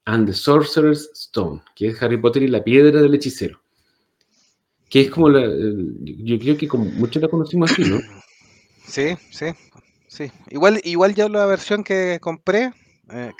[0.05, 3.59] and the Sorcerer's Stone, que es Harry Potter y la piedra del hechicero.
[4.89, 5.41] Que es como la.
[6.01, 7.99] Yo creo que como muchos la conocimos así, ¿no?
[8.85, 9.45] Sí, sí,
[10.13, 10.31] sí.
[10.49, 12.71] Igual, igual yo la versión que compré,
[13.11, 13.31] eh,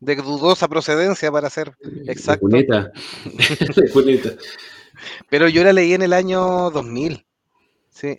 [0.00, 2.48] de dudosa procedencia para ser exacto.
[5.30, 7.24] Pero yo la leí en el año 2000.
[7.90, 8.16] Sí.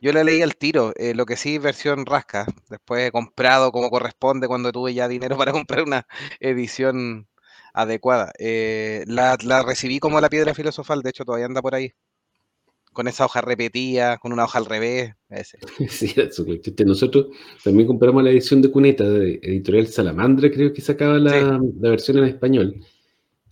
[0.00, 2.46] Yo la leí al tiro, eh, lo que sí, versión rasca.
[2.68, 6.06] Después he comprado como corresponde cuando tuve ya dinero para comprar una
[6.40, 7.26] edición
[7.72, 8.32] adecuada.
[8.38, 11.94] Eh, la, la recibí como la piedra filosofal, de hecho todavía anda por ahí
[12.98, 15.14] con esa hoja repetida, con una hoja al revés.
[15.88, 16.12] Sí,
[16.84, 17.28] Nosotros
[17.62, 22.24] también compramos la edición de Cuneta de Editorial Salamandra, creo que sacaba la, versión en
[22.24, 22.74] español.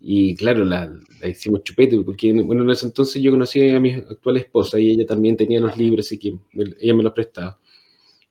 [0.00, 0.92] Y claro, la,
[1.24, 5.06] hicimos chupete, porque bueno, en ese entonces yo conocí a mi actual esposa y ella
[5.06, 6.36] también tenía los libros, y que
[6.80, 7.56] ella me los prestaba.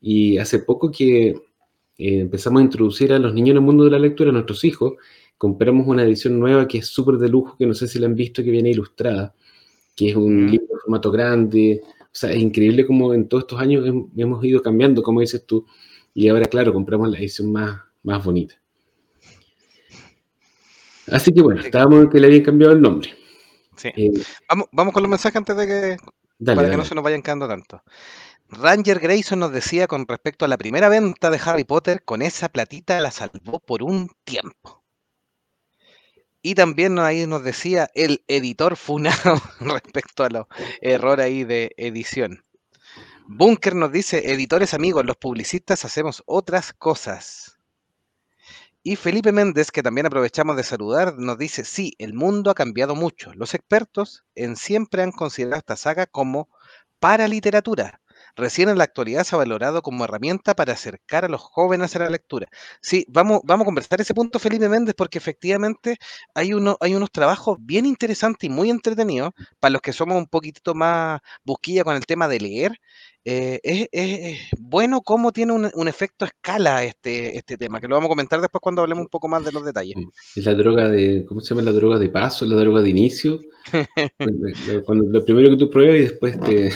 [0.01, 1.36] Y hace poco que eh,
[1.97, 4.95] empezamos a introducir a los niños en el mundo de la lectura, a nuestros hijos,
[5.38, 8.15] compramos una edición nueva que es súper de lujo, que no sé si la han
[8.15, 9.34] visto, que viene ilustrada
[9.96, 11.82] que es un libro de formato grande.
[11.84, 15.66] O sea, es increíble cómo en todos estos años hemos ido cambiando, como dices tú,
[16.14, 18.56] y ahora, claro, compramos la edición más, más bonita.
[21.12, 23.10] Así que bueno, estábamos que le habían cambiado el nombre.
[23.76, 23.90] Sí.
[23.96, 24.12] Eh,
[24.50, 25.98] vamos, vamos con los mensajes antes de que.
[26.56, 27.84] para que no se nos vayan quedando tanto.
[28.50, 32.50] Ranger Grayson nos decía con respecto a la primera venta de Harry Potter, con esa
[32.50, 34.85] platita la salvó por un tiempo.
[36.48, 40.46] Y también ahí nos decía el editor funado respecto a los
[40.80, 42.46] errores ahí de edición.
[43.26, 47.58] Bunker nos dice, editores amigos, los publicistas hacemos otras cosas.
[48.84, 52.94] Y Felipe Méndez, que también aprovechamos de saludar, nos dice, sí, el mundo ha cambiado
[52.94, 53.34] mucho.
[53.34, 56.50] Los expertos en siempre han considerado esta saga como
[57.00, 58.02] para literatura.
[58.36, 62.00] Recién en la actualidad se ha valorado como herramienta para acercar a los jóvenes a
[62.00, 62.48] la lectura.
[62.82, 65.98] Sí, vamos, vamos a conversar ese punto, Felipe Méndez, porque efectivamente
[66.34, 70.28] hay, uno, hay unos trabajos bien interesantes y muy entretenidos para los que somos un
[70.28, 72.80] poquitito más busquilla con el tema de leer.
[73.28, 77.95] Eh, es, es, bueno cómo tiene un, un, efecto escala este, este tema, que lo
[77.95, 79.95] vamos a comentar después cuando hablemos un poco más de los detalles.
[80.36, 82.45] Es la droga de, ¿cómo se llama la droga de paso?
[82.45, 83.41] La droga de inicio.
[84.86, 86.69] Cuando, lo primero que tú pruebas y después te,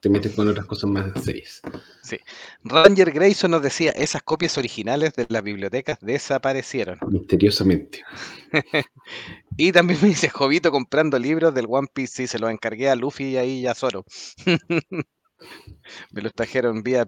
[0.00, 1.60] te metes con otras cosas más serias.
[2.02, 2.18] Sí.
[2.64, 6.98] Ranger Grayson nos decía, esas copias originales de las bibliotecas desaparecieron.
[7.08, 8.02] Misteriosamente.
[9.56, 12.96] y también me dice, Jovito comprando libros del One Piece, sí, se los encargué a
[12.96, 14.04] Luffy y ahí a Zoro.
[16.10, 17.06] me los trajeron vía,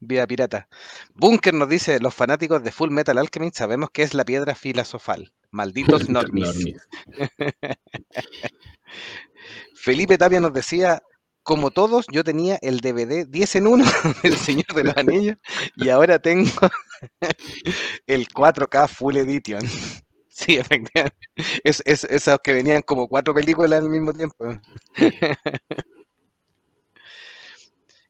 [0.00, 0.68] vía pirata.
[1.14, 5.32] Bunker nos dice, los fanáticos de Full Metal Alchemist sabemos que es la piedra filosofal.
[5.50, 6.76] Malditos normies.
[9.74, 11.02] Felipe Tapia nos decía,
[11.44, 13.84] como todos, yo tenía el DVD 10 en 1
[14.22, 15.36] del Señor de los Anillos
[15.76, 16.50] y ahora tengo
[18.06, 19.62] el 4K Full Edition.
[20.36, 21.16] Sí, efectivamente.
[21.62, 24.44] Es, es, esos que venían como cuatro películas al mismo tiempo.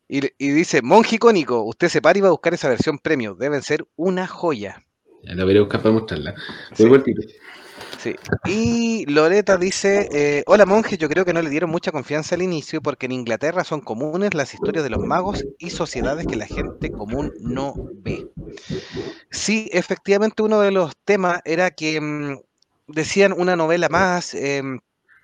[0.09, 3.37] Y, y, dice, monje icónico, usted se para y va a buscar esa versión premium.
[3.37, 4.83] Deben ser una joya.
[5.23, 6.35] Ya la veré a buscar para mostrarla.
[6.73, 6.85] Sí.
[8.45, 12.43] Y Loreta dice, eh, hola monje, yo creo que no le dieron mucha confianza al
[12.43, 16.47] inicio porque en Inglaterra son comunes las historias de los magos y sociedades que la
[16.47, 18.27] gente común no ve.
[19.31, 22.39] Sí, efectivamente uno de los temas era que mmm,
[22.87, 24.63] decían una novela más, eh,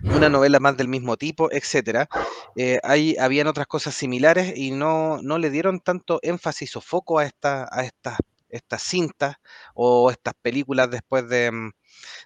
[0.02, 2.08] una novela más del mismo tipo, etcétera.
[2.56, 2.80] Eh,
[3.18, 7.68] habían otras cosas similares y no, no le dieron tanto énfasis o foco a, esta,
[7.70, 9.36] a estas, estas cintas
[9.74, 11.70] o estas películas después de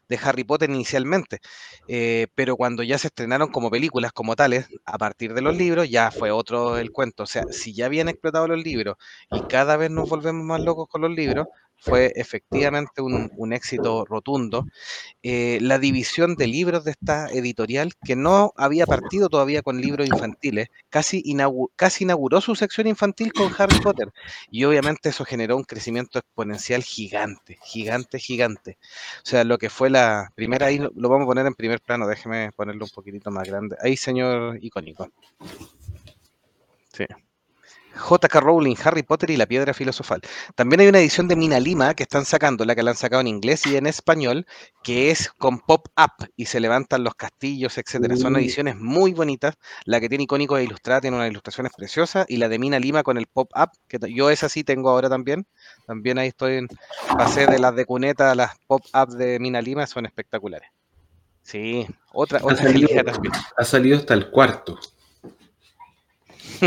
[0.09, 1.39] de Harry Potter inicialmente,
[1.87, 5.89] eh, pero cuando ya se estrenaron como películas como tales, a partir de los libros,
[5.91, 7.25] ya fue otro el cuento.
[7.25, 8.97] O sea, si ya habían explotado los libros
[9.31, 14.05] y cada vez nos volvemos más locos con los libros, fue efectivamente un, un éxito
[14.07, 14.67] rotundo.
[15.23, 20.09] Eh, la división de libros de esta editorial, que no había partido todavía con libros
[20.09, 24.13] infantiles, casi, inauguró, casi inauguró su sección infantil con Harry Potter.
[24.51, 28.79] Y obviamente eso generó un crecimiento exponencial gigante, gigante, gigante.
[29.19, 31.81] O sea, lo que fue la primera, ahí lo, lo vamos a poner en primer
[31.81, 33.77] plano, déjeme ponerlo un poquitito más grande.
[33.81, 35.11] Ahí, señor icónico.
[36.93, 37.05] Sí.
[37.97, 38.41] J.K.
[38.41, 40.21] Rowling, Harry Potter y la Piedra Filosofal.
[40.55, 43.21] También hay una edición de Mina Lima que están sacando, la que la han sacado
[43.21, 44.47] en inglés y en español,
[44.83, 48.17] que es con pop-up y se levantan los castillos, etcétera.
[48.17, 49.55] Son ediciones muy bonitas.
[49.85, 53.03] La que tiene icónico de ilustrada tiene unas ilustraciones preciosas y la de Mina Lima
[53.03, 55.47] con el pop-up, que yo esa sí tengo ahora también.
[55.87, 56.69] También ahí estoy, en,
[57.17, 60.69] pasé de las de cuneta a las pop-up de Mina Lima, son espectaculares.
[61.43, 62.89] Sí, otra, Ha otra salido,
[63.57, 64.79] ha salido hasta el cuarto.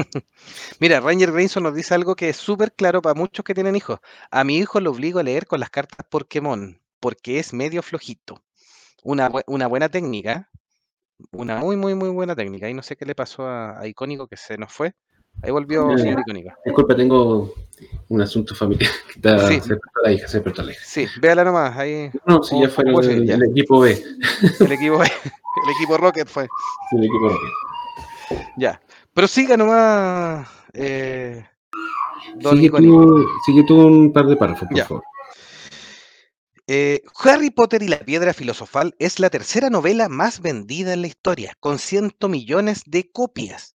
[0.80, 4.00] Mira, Ranger Grayson nos dice algo que es súper claro para muchos que tienen hijos.
[4.32, 8.42] A mi hijo lo obligo a leer con las cartas Pokémon, porque es medio flojito.
[9.04, 10.50] Una, bu- una buena técnica,
[11.32, 12.70] una muy, muy, muy buena técnica.
[12.70, 14.94] Y no sé qué le pasó a, a Icónico que se nos fue.
[15.44, 16.50] Ahí volvió Eh, señor Icónico.
[16.66, 17.54] Disculpa, tengo
[18.10, 18.92] un asunto familiar.
[19.16, 19.60] Está, Sí.
[19.62, 20.82] Se despertó la hija, se despertó la hija.
[20.84, 23.36] Sí, véala nomás, ahí No, Oh, ya oh, sí, el, ya.
[23.36, 23.92] el equipo B.
[24.60, 26.48] el equipo, el equipo Rocket fue.
[26.92, 27.36] El equipo B.
[28.58, 28.82] Ya.
[29.18, 31.44] Pero siga nomás, eh,
[32.36, 34.86] don Sigue tú, sigue tú un par de párrafos, por Ya.
[34.86, 35.04] favor.
[36.68, 41.08] Eh, Harry Potter y la Piedra Filosofal es la tercera novela más vendida en la
[41.08, 43.76] historia, con 100 millones de copias.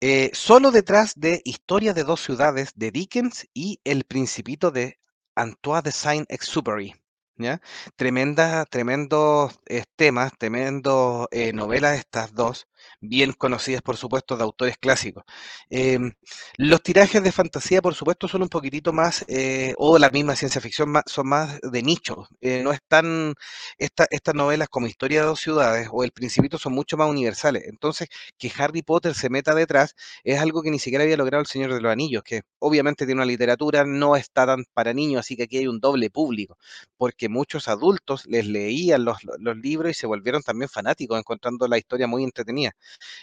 [0.00, 4.98] Eh, solo detrás de Historia de dos ciudades de Dickens y El Principito de
[5.34, 6.94] Antoine de Saint-Exupéry.
[7.36, 7.60] ¿ya?
[7.94, 12.67] Tremenda, tremendos eh, temas, tremendos novelas estas dos,
[13.00, 15.24] bien conocidas por supuesto de autores clásicos.
[15.70, 16.12] Em,
[16.56, 20.60] los tirajes de fantasía, por supuesto, son un poquitito más, eh, o la misma ciencia
[20.60, 22.28] ficción, más- son más de nicho.
[22.40, 23.34] eh, no están,
[23.78, 27.64] esta- estas novelas como Historia de dos ciudades o El Principito son mucho más universales.
[27.66, 31.46] Entonces, que Harry Potter se meta detrás es algo que ni siquiera había logrado El
[31.46, 35.36] Señor de los Anillos, que obviamente tiene una literatura, no está tan para niños, así
[35.36, 36.56] que aquí hay un doble público,
[36.96, 41.78] porque muchos adultos les leían los, los libros y se volvieron también fanáticos, encontrando la
[41.78, 42.67] historia muy entretenida.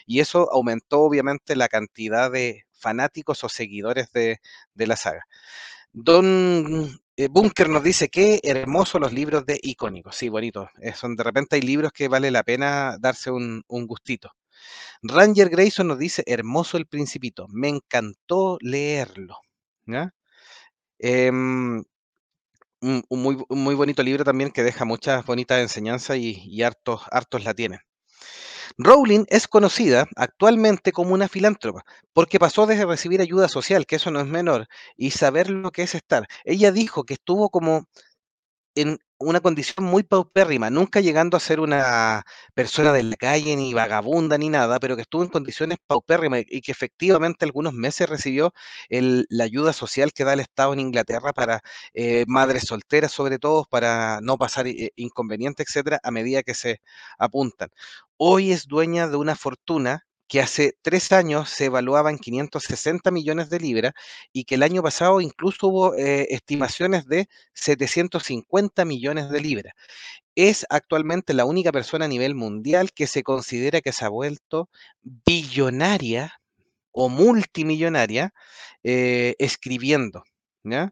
[0.06, 4.40] Y eso aumentó obviamente la cantidad de fanáticos o seguidores de,
[4.76, 5.26] la saga.
[5.94, 10.16] Don eh, Bunker nos dice qué hermosos los libros de icónicos.
[10.16, 10.70] Sí, bonito.
[10.82, 14.32] Eh, son de repente hay libros que vale la pena darse un, gustito.
[15.02, 19.38] Ranger Grayson nos dice, hermoso el principito, me encantó leerlo.
[21.00, 21.84] Em,
[22.82, 23.04] un,
[23.50, 27.80] muy, bonito libro también que deja muchas bonitas enseñanzas y, hartos la tienen.
[28.78, 34.12] Rowling es conocida actualmente como una filántropa porque pasó desde recibir ayuda social, que eso
[34.12, 36.28] no es menor, y saber lo que es estar.
[36.46, 37.86] Ella dijo que estuvo como
[38.76, 42.24] en una condición muy paupérrima, nunca llegando a ser una
[42.54, 46.62] persona de la calle, ni vagabunda, ni nada, pero que estuvo en condiciones paupérrimas y
[46.62, 48.54] que efectivamente algunos meses recibió
[48.90, 51.62] la ayuda social que da el Estado en Inglaterra para
[51.94, 56.82] eh, madres solteras, sobre todo, para no pasar eh, inconvenientes, etcétera, a medida que se
[57.18, 57.70] apuntan.
[58.18, 63.50] Hoy es dueña de una fortuna que hace tres años se evaluaba en 560 millones
[63.50, 63.94] de libras
[64.34, 69.74] y que el año pasado incluso hubo eh, estimaciones de 750 millones de libras.
[70.36, 74.70] Es actualmente la única persona a nivel mundial que se considera que se ha vuelto
[75.04, 76.34] billonaria
[76.92, 78.34] o multimillonaria
[78.84, 80.24] eh, escribiendo.
[80.64, 80.92] ¿ya?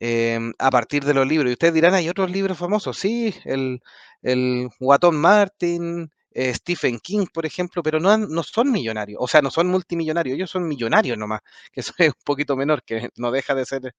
[0.00, 1.50] Em, a partir de los libros.
[1.50, 2.98] Y ustedes dirán, hay otros libros famosos.
[2.98, 3.80] Sí, el,
[4.22, 9.42] el Watton Martin, eh, Stephen King, por ejemplo, pero no, no son millonarios, o sea,
[9.42, 11.40] no son multimillonarios, ellos son millonarios nomás,
[11.72, 13.94] que eso es un poquito menor, que no deja de ser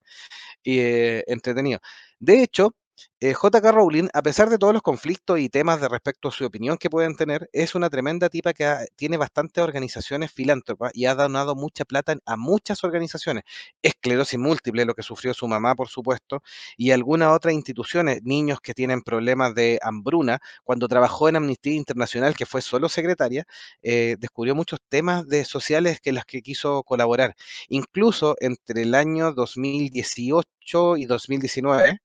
[0.66, 1.80] eh, entretenido.
[2.20, 2.76] De hecho,
[3.20, 3.72] eh, J.K.
[3.72, 6.90] Rowling, a pesar de todos los conflictos y temas de respecto a su opinión que
[6.90, 11.86] pueden tener, es una tremenda tipa que tiene bastantes organizaciones filántropas y ha donado mucha
[11.86, 13.44] plata a muchas organizaciones.
[13.82, 16.44] Esclerosis múltiple, lo que sufrió su mamá, por supuesto,
[16.78, 20.40] y algunas otras instituciones, niños que tienen problemas de hambruna.
[20.64, 23.46] Cuando trabajó en Amnistía Internacional, que fue solo secretaria,
[23.82, 27.36] eh, descubrió muchos temas de sociales que las que quiso colaborar.
[27.70, 32.00] Incluso entre el año 2018 y 2019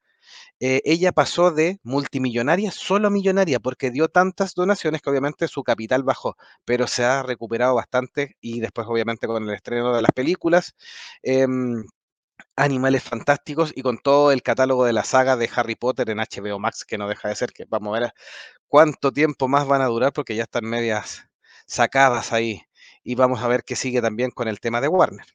[0.61, 6.03] eh, ella pasó de multimillonaria solo millonaria porque dio tantas donaciones que obviamente su capital
[6.03, 10.75] bajó, pero se ha recuperado bastante y después obviamente con el estreno de las películas.
[11.23, 11.85] Em,
[12.57, 16.59] Animales Fantásticos y con todo el catálogo de la saga de Harry Potter en HBO
[16.59, 18.13] Max, que no deja de ser, que vamos a ver
[18.69, 21.29] cuánto tiempo más van a durar porque ya están medias
[21.67, 22.63] sacadas ahí.
[23.05, 25.27] Y vamos a ver qué sigue también con el tema de Warner.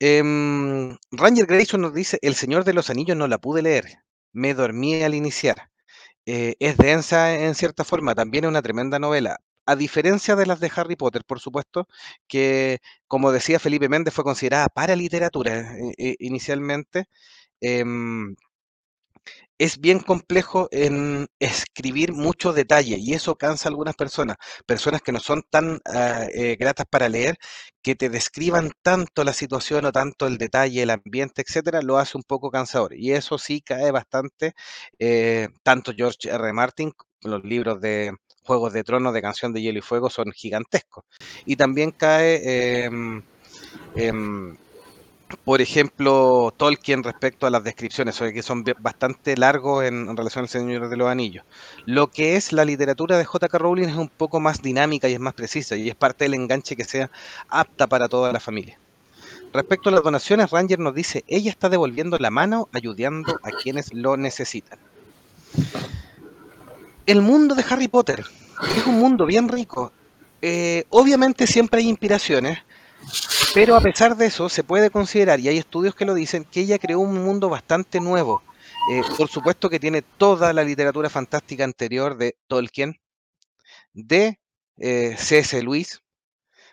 [0.00, 3.84] Em, Ranger Grayson nos dice, El Señor de los Anillos no la pude leer,
[4.32, 5.70] me dormí al iniciar.
[6.26, 9.38] Eh, es densa en cierta forma, también es una tremenda novela.
[9.66, 11.88] A diferencia de las de Harry Potter, por supuesto,
[12.28, 17.06] que como decía Felipe Méndez, fue considerada para literatura eh, eh, inicialmente.
[17.60, 18.36] Em,
[19.58, 24.36] es bien complejo en escribir mucho detalle y eso cansa a algunas personas,
[24.66, 27.36] personas que no son tan ah, eh, gratas para leer,
[27.82, 32.16] que te describan tanto la situación o tanto el detalle, el ambiente, etcétera, lo hace
[32.16, 32.94] un poco cansador.
[32.94, 34.54] Y eso sí cae bastante,
[34.98, 36.52] eh, tanto George R.
[36.52, 38.12] Martin, los libros de
[38.42, 41.04] Juegos de Tronos, de Canción de Hielo y Fuego, son gigantescos.
[41.46, 42.84] Y también cae...
[42.84, 43.22] Em,
[43.96, 44.56] em,
[45.44, 50.88] por ejemplo, Tolkien respecto a las descripciones, que son bastante largos en, relación al Señor
[50.88, 51.44] de los Anillos.
[51.86, 53.58] Lo que es la literatura de J.K.
[53.58, 56.76] Rowling es un poco más dinámica y es más precisa, y es parte del enganche
[56.76, 57.10] que sea
[57.48, 58.78] apta para toda la familia.
[59.52, 63.94] Respecto a las donaciones, Ranger nos dice, ella está devolviendo la mano, ayudando a quienes
[63.94, 64.78] lo necesitan.
[67.06, 68.24] El mundo de Harry Potter
[68.76, 69.92] es un mundo bien rico.
[70.42, 72.58] Eh, obviamente siempre hay inspiraciones,
[73.54, 76.60] pero a pesar de eso, se puede considerar, y hay estudios que lo dicen, que
[76.60, 78.42] ella creó un mundo bastante nuevo.
[78.90, 82.96] Eh, por supuesto que tiene toda la literatura fantástica anterior de Tolkien,
[83.92, 84.40] de
[84.78, 85.62] eh, C.S.
[85.62, 86.02] Lewis,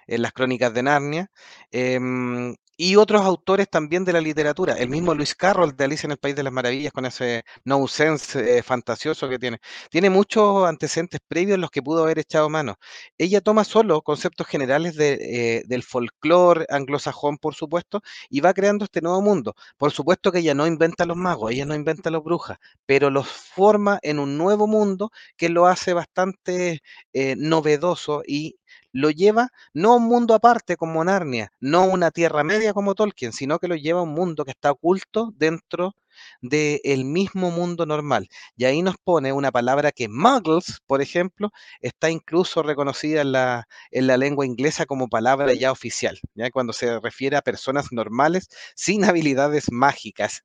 [0.08, 1.32] en las crónicas de Narnia,
[1.72, 4.74] em, y otros autores también de la literatura.
[4.74, 7.88] El mismo Luis Carroll de Alicia en el País de las Maravillas, con ese no
[7.88, 9.60] sense eh, fantasioso que tiene.
[9.92, 12.78] Tiene muchos antecedentes previos en los que pudo haber echado mano.
[13.20, 19.02] Ella toma solo conceptos generales eh, del folclore anglosajón, por supuesto, y va creando este
[19.02, 19.54] nuevo mundo.
[19.78, 23.28] Por supuesto que ella no inventa los magos, ella no inventa los brujas, pero los
[23.28, 26.82] forma en un nuevo mundo que lo hace bastante
[27.14, 28.56] eh, novedoso y
[28.92, 32.96] lo lleva no a un mundo aparte como Narnia, no a una Tierra Media como
[32.96, 35.96] Tolkien, sino que lo lleva a un mundo que está oculto dentro
[36.42, 38.28] del mismo mundo normal.
[38.56, 41.52] Y ahí nos pone una palabra que muggles, por ejemplo,
[41.82, 46.74] está incluso reconocida en la, en la lengua inglesa como palabra ya oficial, ya cuando
[46.74, 50.44] se refiere a personas normales sin habilidades mágicas.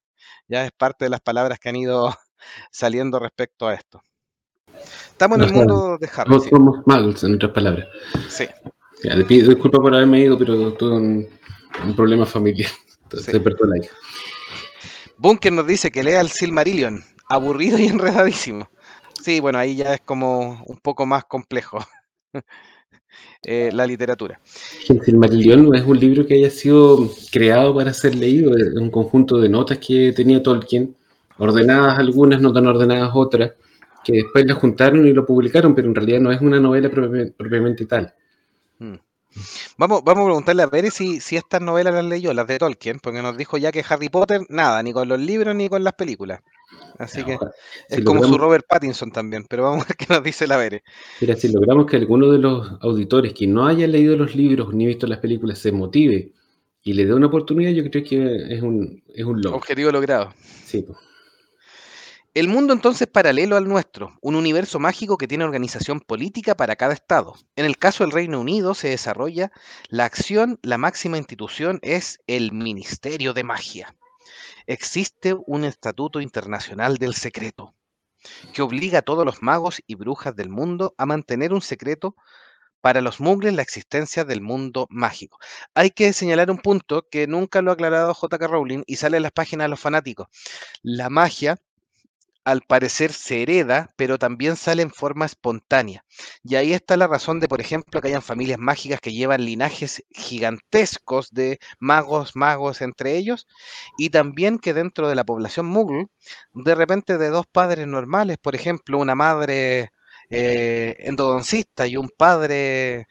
[0.48, 2.14] Ya es parte de las palabras que han ido
[2.70, 4.02] saliendo respecto a esto.
[5.10, 6.30] Estamos en el mundo de Harry.
[6.30, 7.86] No somos magos, en otras palabras.
[8.28, 8.44] Sí.
[9.02, 11.28] Ya, le pido disculpas por haberme ido, pero tuve un,
[11.84, 12.70] un problema familiar.
[13.04, 13.42] Entonces Sí.
[13.42, 13.94] se la hija.
[15.18, 18.68] Bunker nos dice que lea el Silmarillion, aburrido y enredadísimo.
[19.22, 21.78] Sí, bueno, ahí ya es como un poco más complejo.
[23.42, 24.40] eh, la literatura.
[24.88, 28.90] El Marillion no es un libro que haya sido creado para ser leído, es un
[28.90, 30.96] conjunto de notas que tenía Tolkien,
[31.38, 33.52] ordenadas algunas, no tan ordenadas otras,
[34.06, 37.86] que después las juntaron y lo publicaron, pero en realidad no es una novela propiamente
[37.86, 38.14] tal.
[38.78, 38.94] Mm.
[39.76, 43.00] Vamos, vamos a preguntarle a Pérez si, si estas novelas las leyó, las de Tolkien,
[43.00, 45.94] porque nos dijo ya que Harry Potter, nada, ni con los libros ni con las
[45.94, 46.40] películas.
[46.98, 47.36] Así que
[47.88, 50.82] es como su Robert Pattinson también, pero vamos a ver qué nos dice la Pérez.
[51.20, 54.86] Mira, si logramos que alguno de los auditores que no haya leído los libros ni
[54.86, 56.30] visto las películas se motive
[56.84, 59.58] y le dé una oportunidad, yo creo que es un, es un logro.
[59.58, 60.32] Objetivo logrado.
[60.64, 60.86] Sí.
[62.36, 66.92] El mundo entonces paralelo al nuestro, un universo mágico que tiene organización política para cada
[66.92, 67.34] estado.
[67.56, 69.50] En el caso del Reino Unido se desarrolla
[69.88, 73.96] la acción, la máxima institución es el Ministerio de Magia.
[74.66, 77.74] Existe un estatuto internacional del secreto
[78.52, 82.16] que obliga a todos los magos y brujas del mundo a mantener un secreto
[82.82, 85.38] para los muggles la existencia del mundo mágico.
[85.72, 88.46] Hay que señalar un punto que nunca lo ha aclarado J.K.
[88.46, 90.26] Rowling y sale en las páginas de los fanáticos.
[90.82, 91.58] La magia
[92.46, 96.04] al parecer se hereda, pero también sale en forma espontánea.
[96.44, 100.04] Y ahí está la razón de, por ejemplo, que hayan familias mágicas que llevan linajes
[100.12, 103.48] gigantescos de magos, magos entre ellos,
[103.98, 106.06] y también que dentro de la población muggle,
[106.54, 109.90] de repente de dos padres normales, por ejemplo, una madre
[110.30, 113.08] eh, endodoncista y un padre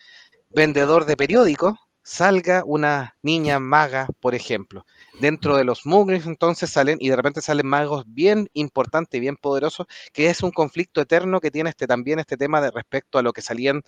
[0.50, 4.86] vendedor de periódicos, salga una niña maga, por ejemplo.
[5.20, 9.38] Dentro de los muggles entonces salen y de repente salen magos bien importantes y bien
[9.38, 13.22] poderosos, que es un conflicto eterno que tiene este, también este tema de respecto a
[13.22, 13.82] lo que salían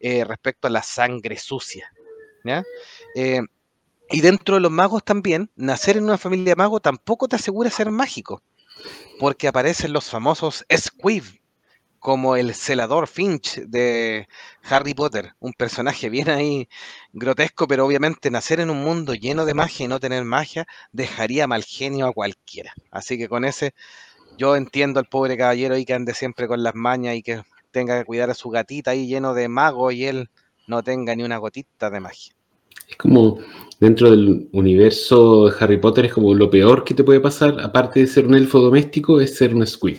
[0.00, 1.92] eh, respecto a la sangre sucia.
[3.14, 3.40] Eh,
[4.10, 7.70] y dentro de los magos también, nacer en una familia de magos tampoco te asegura
[7.70, 8.42] ser mágico,
[9.18, 11.24] porque aparecen los famosos squib,
[12.02, 14.26] como el celador Finch de
[14.68, 16.68] Harry Potter, un personaje bien ahí
[17.12, 21.46] grotesco, pero obviamente nacer en un mundo lleno de magia y no tener magia dejaría
[21.46, 22.72] mal genio a cualquiera.
[22.90, 23.72] Así que con ese
[24.36, 28.00] yo entiendo al pobre caballero ahí que ande siempre con las mañas y que tenga
[28.00, 30.28] que cuidar a su gatita ahí lleno de mago y él
[30.66, 32.34] no tenga ni una gotita de magia.
[32.88, 33.38] Es como
[33.78, 38.00] dentro del universo de Harry Potter es como lo peor que te puede pasar, aparte
[38.00, 39.98] de ser un elfo doméstico, es ser un squid.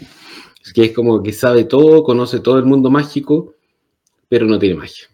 [0.63, 3.55] Es que es como que sabe todo, conoce todo el mundo mágico,
[4.29, 5.07] pero no tiene magia.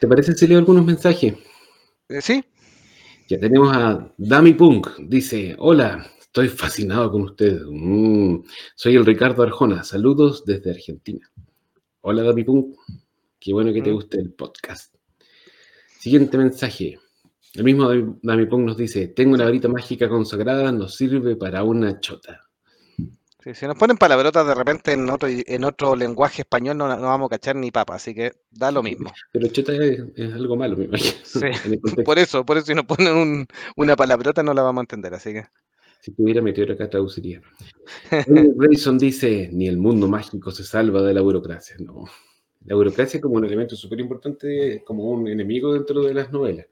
[0.00, 1.34] ¿Te parece si leo algunos mensajes?
[2.08, 2.44] Eh, sí.
[3.28, 4.98] Ya tenemos a Dami Punk.
[4.98, 7.62] Dice, hola, estoy fascinado con ustedes.
[7.70, 8.38] Mm,
[8.74, 9.84] soy el Ricardo Arjona.
[9.84, 11.30] Saludos desde Argentina.
[12.00, 12.74] Hola Dami Punk.
[13.38, 13.94] Qué bueno que te mm.
[13.94, 14.92] guste el podcast.
[16.00, 16.98] Siguiente mensaje.
[17.54, 17.88] El mismo
[18.22, 22.44] Dami Punk nos dice, tengo una varita mágica consagrada, nos sirve para una chota
[23.52, 27.26] si nos ponen palabrotas de repente en otro, en otro lenguaje español no, no vamos
[27.26, 29.12] a cachar ni papa, así que da lo mismo.
[29.32, 31.14] Pero chota es, algo malo, me imagino.
[32.04, 35.34] por eso, por eso si nos ponen una palabrota no la vamos a entender, así
[35.34, 35.44] que.
[36.00, 37.42] Si pudiera meter acá traduciría.
[38.26, 41.76] Grayson dice, ni el mundo mágico se salva de la burocracia.
[41.78, 42.04] No.
[42.64, 46.66] La burocracia como un elemento súper importante, como un enemigo dentro de las novelas.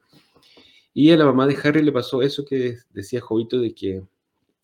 [0.95, 4.03] Y a la mamá de Harry le pasó eso que decía Jovito de que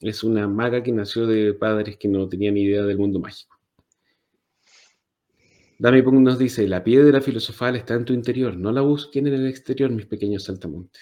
[0.01, 3.57] es una maga que nació de padres que no tenían idea del mundo mágico.
[5.78, 9.34] Dami Pong nos dice, la piedra filosofal está en tu interior, no la busquen en
[9.34, 11.01] el exterior, mis pequeños saltamontes.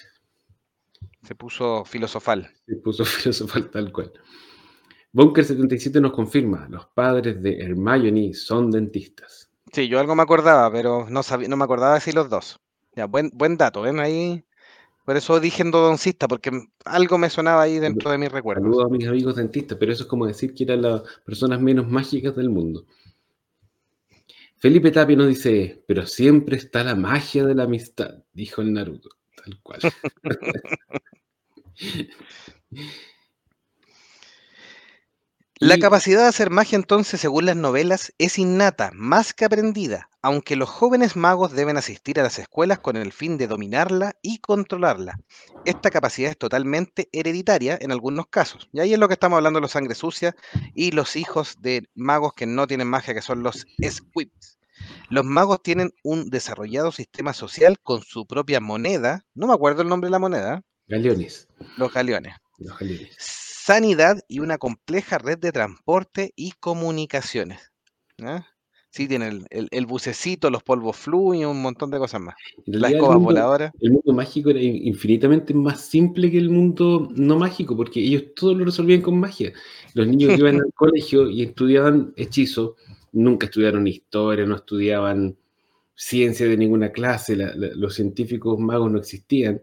[1.22, 2.50] Se puso filosofal.
[2.66, 4.12] Se puso filosofal tal cual.
[5.14, 9.50] Bunker77 nos confirma, los padres de Hermione son dentistas.
[9.72, 12.60] Sí, yo algo me acordaba, pero no, sabía, no me acordaba si los dos.
[12.94, 14.44] Ya, buen, buen dato, ¿ven ahí?
[15.06, 16.50] Por eso dije endodoncista, porque
[16.84, 18.64] algo me sonaba ahí dentro de mis recuerdos.
[18.64, 21.88] Saludos a mis amigos dentistas, pero eso es como decir que eran las personas menos
[21.88, 22.84] mágicas del mundo.
[24.56, 29.10] Felipe Tapia nos dice, pero siempre está la magia de la amistad, dijo el Naruto,
[29.36, 29.80] tal cual.
[35.58, 40.54] La capacidad de hacer magia entonces, según las novelas, es innata, más que aprendida, aunque
[40.54, 45.18] los jóvenes magos deben asistir a las escuelas con el fin de dominarla y controlarla.
[45.64, 49.56] Esta capacidad es totalmente hereditaria en algunos casos, y ahí es lo que estamos hablando
[49.56, 50.36] de los sangre sucia
[50.74, 54.58] y los hijos de magos que no tienen magia, que son los squibs.
[55.08, 59.88] Los magos tienen un desarrollado sistema social con su propia moneda, no me acuerdo el
[59.88, 60.62] nombre de la moneda.
[60.86, 61.48] Galeones.
[61.78, 62.34] Los galeones.
[62.58, 67.72] Los galeones sanidad y una compleja red de transporte y comunicaciones.
[68.90, 72.36] Sí, tiene el, bucecito, los polvos flu y un montón de cosas más.
[72.64, 73.72] Las escobas voladoras.
[73.80, 78.54] El mundo mágico era infinitamente más simple que el mundo no mágico, porque ellos todo
[78.54, 79.52] lo resolvían con magia.
[79.94, 82.74] Los niños iban al colegio y estudiaban hechizos,
[83.12, 85.36] nunca estudiaron historia, no estudiaban
[85.96, 89.60] ciencia de ninguna clase, los científicos magos no existían,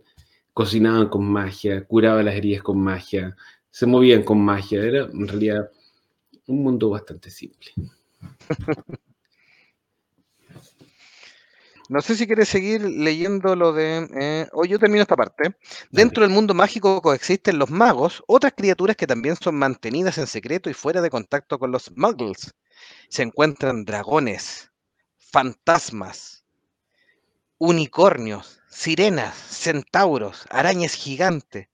[0.54, 3.36] cocinaban con magia, curaban las heridas con magia,
[3.74, 5.72] se movían con magia, era en realidad
[6.46, 7.72] un mundo bastante simple.
[11.90, 14.08] No sé si quieres seguir leyendo lo de...
[14.16, 15.54] Eh, o yo termino esta parte.
[15.92, 20.70] Dentro del mundo mágico coexisten los magos, otras criaturas que también son mantenidas en secreto
[20.70, 22.56] y fuera de contacto con los muggles.
[23.10, 24.72] Se encuentran dragones,
[25.18, 26.46] fantasmas,
[27.58, 31.68] unicornios, sirenas, centauros, arañas gigantes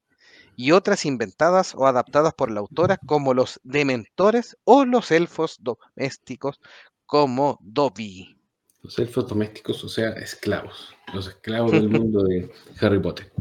[0.59, 6.59] y otras inventadas o adaptadas por la autora como los dementores o los elfos domésticos
[7.05, 8.37] como Dobby.
[8.81, 10.93] Los elfos domésticos, o sea, esclavos.
[11.13, 12.51] Los esclavos del mundo de
[12.81, 13.31] Harry Potter.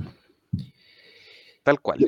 [1.64, 2.06] Tal cual.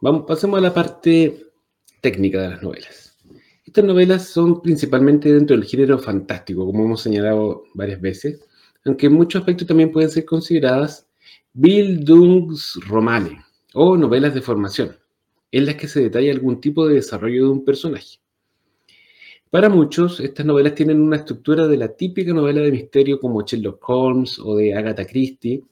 [0.00, 1.52] Vamos, pasemos a la parte
[2.00, 3.16] técnica de las novelas.
[3.64, 8.40] Estas novelas son principalmente dentro del género fantástico, como hemos señalado varias veces,
[8.84, 11.06] aunque en muchos aspectos también pueden ser consideradas
[11.52, 14.96] Bildungsromane o novelas de formación,
[15.50, 18.18] en las que se detalla algún tipo de desarrollo de un personaje.
[19.50, 23.86] Para muchos, estas novelas tienen una estructura de la típica novela de misterio como Sherlock
[23.86, 25.62] Holmes o de Agatha Christie,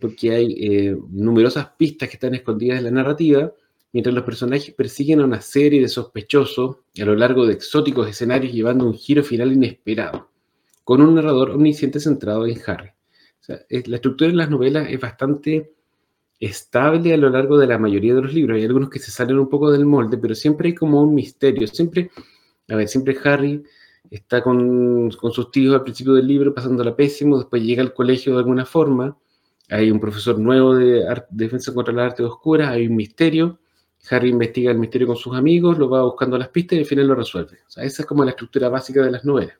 [0.00, 3.52] porque hay eh, numerosas pistas que están escondidas en la narrativa,
[3.92, 8.52] mientras los personajes persiguen a una serie de sospechosos a lo largo de exóticos escenarios
[8.52, 10.30] llevando un giro final inesperado,
[10.82, 12.90] con un narrador omnisciente centrado en Harry.
[13.46, 15.72] la estructura de las novelas es bastante
[16.46, 18.56] estable a lo largo de la mayoría de los libros.
[18.56, 21.66] Hay algunos que se salen un poco del molde, pero siempre hay como un misterio,
[21.66, 22.10] siempre
[22.68, 23.62] a ver, siempre Harry
[24.10, 28.38] está con, sus tíos al principio del libro pasándola pésimo, después llega al colegio de
[28.38, 29.16] alguna forma,
[29.68, 33.58] hay un profesor nuevo de, defensa contra las artes oscuras, hay un misterio,
[34.10, 37.06] Harry investiga el misterio con sus amigos, lo va buscando las pistas y al final
[37.06, 37.58] lo resuelve.
[37.66, 39.56] O sea, esa es como la estructura básica de las novelas.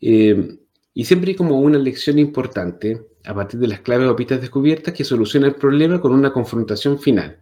[0.00, 0.58] Eh,
[0.92, 4.94] y siempre hay como una lección importante a partir de las claves o pistas descubiertas
[4.94, 7.38] que soluciona el problema con una confrontación final.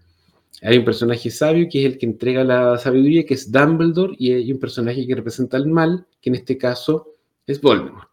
[0.62, 4.32] Hay un personaje sabio que es el que entrega la sabiduría, que es Dumbledore, y
[4.32, 7.16] hay un personaje que representa el mal, que en este caso
[7.46, 8.08] es Voldemort.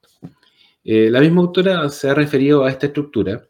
[0.83, 3.45] Eh, la misma autora se ha referido a esta estructura,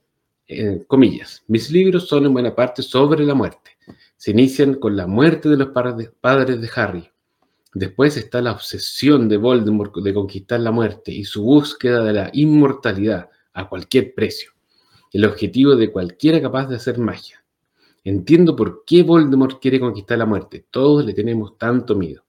[0.47, 3.77] en comillas, mis libros son en buena parte sobre la muerte.
[4.17, 7.09] Se inician con la muerte de los padres de Harry.
[7.73, 12.29] Después está la obsesión de Voldemort de conquistar la muerte y su búsqueda de la
[12.33, 14.51] inmortalidad a cualquier precio.
[15.11, 17.43] El objetivo de cualquiera capaz de hacer magia.
[18.03, 20.65] Entiendo por qué Voldemort quiere conquistar la muerte.
[20.69, 22.23] Todos le tenemos tanto miedo.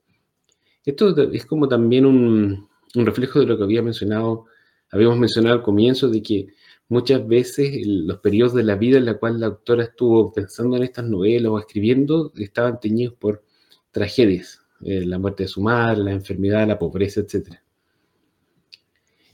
[0.84, 4.46] Esto es como también un, reflejo de lo que había mencionado,
[4.90, 6.48] habíamos mencionado al comienzo, de que
[6.88, 10.82] muchas veces los periodos de la vida en la cual la autora estuvo pensando en
[10.82, 13.44] estas novelas o escribiendo estaban teñidos por
[13.90, 17.60] tragedias, eh, la muerte de su madre, la enfermedad, la pobreza, etc.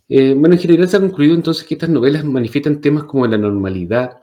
[0.09, 3.39] Eh, bueno, en general se ha concluido entonces que estas novelas manifiestan temas como la
[3.39, 4.21] normalidad,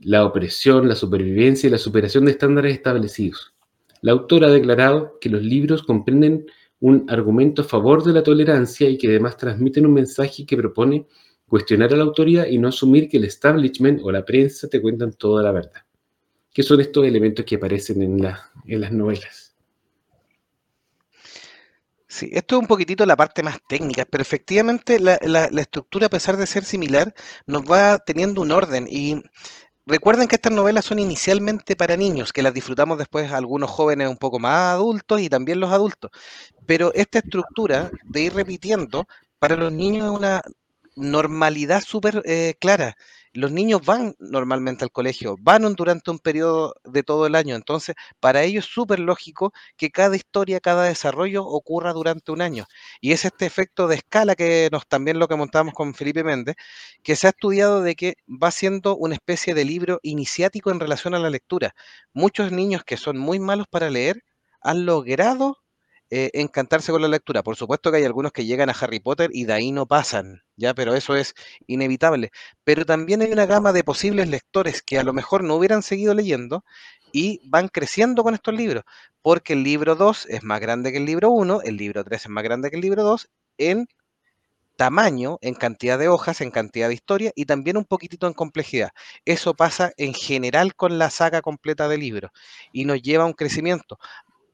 [0.00, 3.54] la opresión, la supervivencia y la superación de estándares establecidos.
[4.02, 6.46] La autora ha declarado que los libros comprenden
[6.80, 11.06] un argumento a favor de la tolerancia y que además transmiten un mensaje que propone
[11.48, 15.12] cuestionar a la autoridad y no asumir que el establishment o la prensa te cuentan
[15.12, 15.82] toda la verdad.
[16.52, 19.45] ¿Qué son estos elementos que aparecen en, las novelas?
[22.16, 26.08] Sí, esto es un poquitito la parte más técnica, pero efectivamente la, la, estructura, a
[26.08, 27.14] pesar de ser similar,
[27.46, 29.22] nos va teniendo un orden y
[29.88, 34.16] Recuerden que estas novelas son inicialmente para niños, que las disfrutamos después algunos jóvenes un
[34.16, 36.10] poco más adultos y también los adultos.
[36.66, 39.06] Pero esta estructura de ir repitiendo
[39.38, 40.42] para los niños es una
[40.96, 42.96] normalidad súper eh, clara
[43.36, 47.94] los niños van normalmente al colegio, van durante un periodo de todo el año, entonces
[48.20, 52.66] para ellos es súper lógico que cada historia, cada desarrollo ocurra durante un año.
[53.00, 56.56] Y es este efecto de escala que nos también lo que montamos con Felipe Méndez,
[57.02, 61.14] que se ha estudiado de que va siendo una especie de libro iniciático en relación
[61.14, 61.74] a la lectura.
[62.12, 64.22] Muchos niños que son muy malos para leer
[64.60, 65.58] han logrado
[66.10, 67.42] eh, encantarse con la lectura.
[67.42, 70.42] Por supuesto que hay algunos que llegan a Harry Potter y de ahí no pasan,
[70.56, 70.74] ¿ya?
[70.74, 71.34] Pero eso es
[71.66, 72.30] inevitable.
[72.64, 76.14] Pero también hay una gama de posibles lectores que a lo mejor no hubieran seguido
[76.14, 76.64] leyendo
[77.12, 78.84] y van creciendo con estos libros,
[79.22, 82.28] porque el libro 2 es más grande que el libro 1, el libro 3 es
[82.28, 83.28] más grande que el libro 2
[83.58, 83.86] en
[84.76, 88.90] tamaño, en cantidad de hojas, en cantidad de historia y también un poquitito en complejidad.
[89.24, 92.30] Eso pasa en general con la saga completa de libros
[92.72, 93.98] y nos lleva a un crecimiento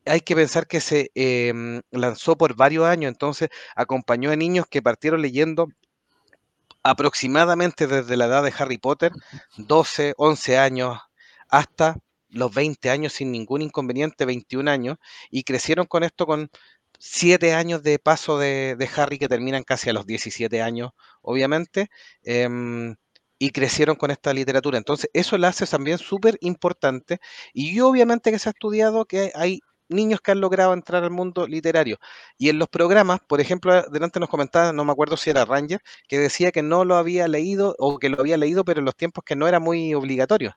[0.06, 4.82] hay que pensar que se em, lanzó por varios años, entonces acompañó a niños que
[4.82, 5.68] partieron leyendo
[6.82, 9.12] aproximadamente desde la edad de Harry Potter,
[9.56, 10.98] 12, 11 años,
[11.48, 11.96] hasta
[12.30, 14.96] los 20 años sin ningún inconveniente, 21 años,
[15.30, 16.50] y crecieron con esto con
[16.98, 20.92] 7 años de paso de, Harry que terminan casi a los 17 años,
[21.22, 21.88] obviamente.
[22.22, 22.96] Em,
[23.38, 24.78] y crecieron con esta literatura.
[24.78, 27.18] Entonces, eso la hace también súper importante.
[27.52, 31.46] Y obviamente que se ha estudiado que hay niños que han logrado entrar al mundo
[31.46, 31.98] literario.
[32.38, 35.80] Y en los programas, por ejemplo, delante nos comentaba, no me acuerdo si era Ranger,
[36.08, 38.96] que decía que no lo había leído o que lo había leído, pero en los
[38.96, 40.56] tiempos que no era muy obligatorio.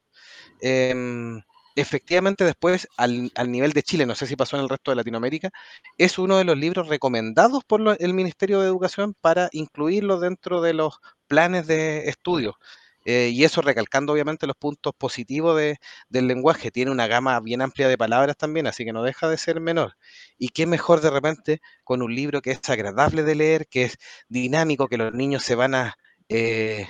[0.61, 1.41] Em,
[1.76, 5.51] efectivamente, después, al, nivel de Chile, no sé si pasó en el resto de Latinoamérica,
[5.97, 10.73] es uno de los libros recomendados por el Ministerio de Educación para incluirlo dentro de
[10.73, 12.57] los planes de estudio.
[13.06, 15.62] Eh, y eso recalcando obviamente los puntos positivos
[16.10, 16.72] del lenguaje.
[16.72, 19.95] Tiene una gama bien amplia de palabras también, así que no deja de ser menor.
[20.38, 23.97] Y qué mejor de repente con un libro que es agradable de leer, que es
[24.28, 25.95] dinámico, que los niños se van a
[26.30, 26.89] eh,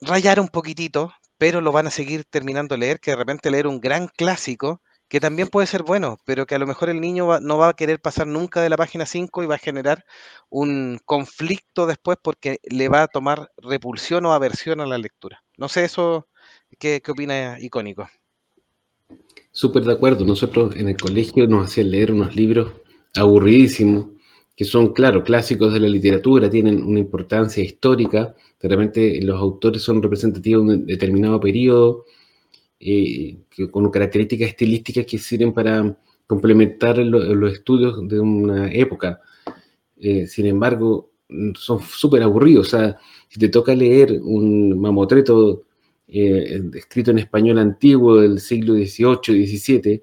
[0.00, 3.66] rayar un poquitito, pero lo van a seguir terminando de leer, que de repente leer
[3.66, 7.40] un gran clásico que también puede ser bueno, pero que a lo mejor el niño
[7.40, 10.04] no va a querer pasar nunca de la página 5 y va a generar
[10.50, 15.42] un conflicto después porque le va a tomar repulsión o aversión a la lectura.
[15.56, 16.28] No sé eso,
[16.78, 18.08] ¿qué, qué opina Icónico?
[19.52, 20.24] Súper de acuerdo.
[20.24, 22.72] Nosotros en el colegio nos hacían leer unos libros
[23.14, 24.06] aburridísimos,
[24.56, 29.82] que son, claro, clásicos de la literatura, tienen una importancia histórica, de repente los autores
[29.82, 32.04] son representativos de un determinado periodo,
[32.86, 33.38] eh,
[33.70, 39.22] con características estilísticas que sirven para complementar los estudios de una época.
[39.96, 41.10] Eh, sin embargo,
[41.54, 42.66] son súper aburridos.
[42.66, 45.62] O sea, si te toca leer un mamotreto
[46.08, 50.02] eh, escrito en español antiguo del siglo XVIII, XVII,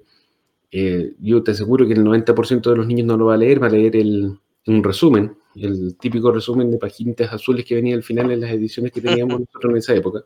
[1.20, 3.68] yo te aseguro que el 90% de los niños no lo va a leer, va
[3.68, 8.32] a leer el, un resumen, el típico resumen de paginitas azules que venía al final
[8.32, 10.24] en las ediciones que teníamos nosotros en esa época.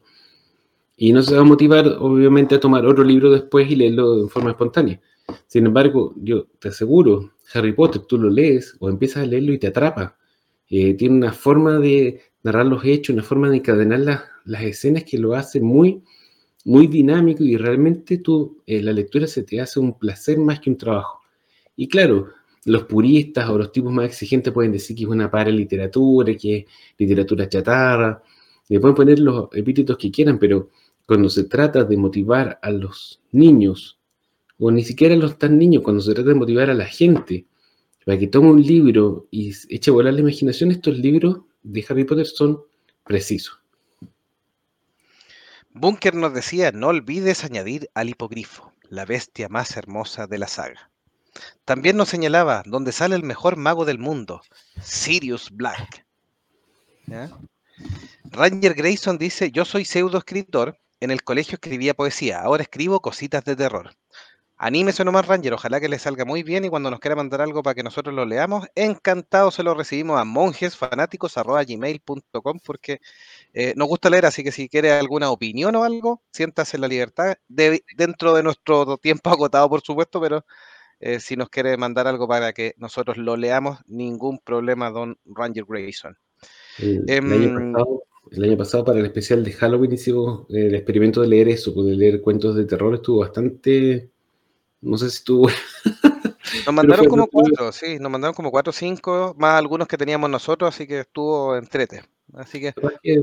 [0.96, 4.28] Y no se va a motivar, obviamente, a tomar otro libro después y leerlo de
[4.28, 5.00] forma espontánea.
[5.46, 9.58] Sin embargo, yo te aseguro, Harry Potter, tú lo lees o empiezas a leerlo y
[9.58, 10.16] te atrapa.
[10.68, 14.00] Eh, tiene una forma de narrar los hechos, una forma de encadenar
[14.44, 16.02] las escenas que lo hace muy,
[16.64, 20.70] muy dinámico y realmente tú, eh, la lectura se te hace un placer más que
[20.70, 21.20] un trabajo.
[21.76, 22.28] Y claro,
[22.64, 26.58] los puristas o los tipos más exigentes pueden decir que es una para literatura, que
[26.58, 26.64] es
[26.98, 28.22] literatura chatarra,
[28.68, 30.70] le pueden poner los epítetos que quieran, pero
[31.06, 33.98] cuando se trata de motivar a los niños,
[34.58, 37.46] o ni siquiera a los tan niños, cuando se trata de motivar a la gente
[38.04, 42.04] para que tome un libro y eche a volar la imaginación, estos libros de Harry
[42.04, 42.60] Potter son
[43.04, 43.58] precisos.
[45.70, 50.90] Bunker nos decía, no olvides añadir al hipogrifo, la bestia más hermosa de la saga.
[51.64, 54.40] También nos señalaba, donde sale el mejor mago del mundo,
[54.80, 56.06] Sirius Black.
[58.24, 63.44] Ranger Grayson dice, yo soy pseudo escritor en el colegio escribía poesía, ahora escribo cositas
[63.44, 63.90] de terror.
[64.58, 67.62] Anímese nomás, Ranger, ojalá que le salga muy bien y cuando nos quiera mandar algo
[67.62, 73.02] para que nosotros lo leamos, encantado se lo recibimos a monjesfanáticos.gmail.com porque
[73.52, 76.88] eh, nos gusta leer, así que si quiere alguna opinión o algo, siéntase en la
[76.88, 80.46] libertad, dentro de nuestro tiempo agotado, por supuesto, pero
[81.00, 85.66] eh, si nos quiere mandar algo para que nosotros lo leamos, ningún problema, don Ranger
[85.68, 86.16] Grayson.
[88.30, 91.86] El año pasado para el especial de Halloween hicimos el experimento de leer eso, pues,
[91.86, 94.10] de leer cuentos de terror, estuvo bastante,
[94.80, 95.48] no sé si estuvo...
[96.64, 100.30] Nos mandaron como cuatro, sí, nos mandaron como cuatro o cinco, más algunos que teníamos
[100.30, 102.02] nosotros, así que estuvo entrete.
[102.34, 102.72] Así que,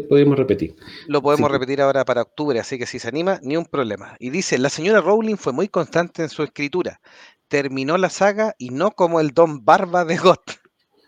[0.09, 0.75] podemos repetir.
[1.07, 4.15] Lo podemos repetir ahora para octubre, así que si se anima, ni un problema.
[4.19, 6.99] Y dice, la señora Rowling fue muy constante en su escritura.
[7.47, 10.51] Terminó la saga y no como el Don Barba de Goth.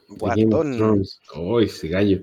[0.07, 1.03] Guatón.
[1.61, 2.21] Ese gallo.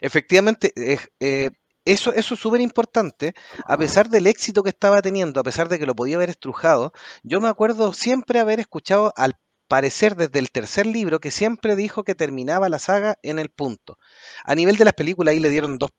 [0.00, 0.72] Efectivamente,
[1.20, 1.50] eh,
[1.84, 3.34] eso, eso es súper importante,
[3.66, 6.92] a pesar del éxito que estaba teniendo, a pesar de que lo podía haber estrujado,
[7.22, 9.38] yo me acuerdo siempre haber escuchado al
[9.68, 13.98] parecer desde el tercer libro que siempre dijo que terminaba la saga en el punto.
[14.44, 15.90] A nivel de las películas ahí le dieron dos,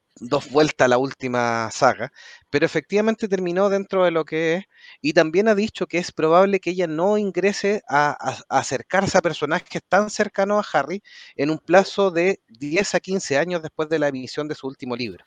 [0.51, 2.11] vueltas a la última saga,
[2.49, 4.65] pero efectivamente terminó dentro de lo que es
[5.01, 8.17] y también ha dicho que es probable que ella no ingrese a,
[8.49, 11.01] acercarse a personajes tan cercanos a Harry
[11.36, 14.95] en un plazo de 10 a 15 años después de la emisión de su último
[14.95, 15.26] libro.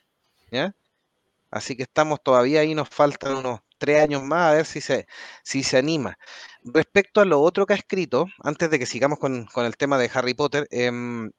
[1.49, 5.07] Así que estamos todavía ahí, nos faltan unos tres años más a ver si se,
[5.43, 6.17] si se anima.
[6.63, 10.09] Respecto a lo otro que ha escrito, antes de que sigamos con, el tema de
[10.13, 11.31] Harry Potter, em,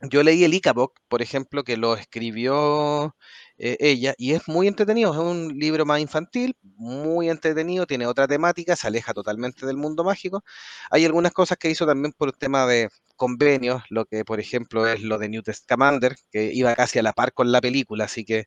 [0.00, 3.14] yo leí el Icabok, por ejemplo, que lo escribió
[3.58, 8.26] eh, ella, y es muy entretenido, es un libro más infantil, muy entretenido, tiene otra
[8.26, 10.42] temática, se aleja totalmente del mundo mágico.
[10.90, 14.86] Hay algunas cosas que hizo también por el tema de convenios, lo que por ejemplo
[14.86, 18.24] es lo de Newt Scamander, que iba casi a la par con la película, así
[18.24, 18.46] que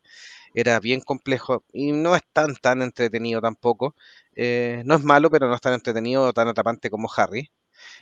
[0.56, 3.96] era bien complejo y no es tan, tan entretenido tampoco.
[4.36, 7.52] Eh, no es malo, pero no es tan entretenido o tan atrapante como Harry.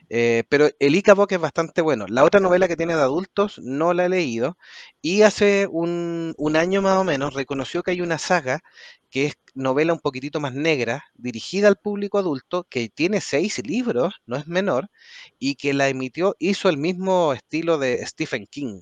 [0.09, 2.05] Eh, pero el Icabook es bastante bueno.
[2.07, 4.57] La otra novela que tiene de adultos no la he leído
[5.01, 8.61] y hace un, un, año más o menos reconoció que hay una saga
[9.09, 14.21] que es novela un poquitito más negra, dirigida al público adulto, que tiene seis libros,
[14.25, 14.89] no es menor,
[15.39, 18.81] y que la emitió, hizo el mismo estilo de Stephen King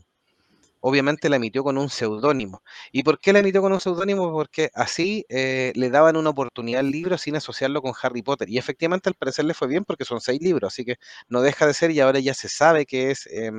[0.82, 2.64] obviamente la emitió con un seudónimo.
[2.92, 4.32] ¿Y por qué la emitió con un seudónimo?
[4.32, 8.50] Porque así eh, le daban una oportunidad al libro sin asociarlo con Harry Potter.
[8.50, 10.98] Y efectivamente al parecer le fue bien porque son seis libros, así que
[11.30, 13.52] no deja de ser y ahora ya se sabe que es eh,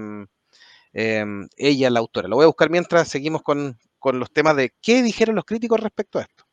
[0.92, 1.24] eh,
[1.56, 2.28] ella la autora.
[2.28, 5.80] Lo voy a buscar mientras seguimos con, con los temas de qué dijeron los críticos
[5.80, 6.44] respecto a esto.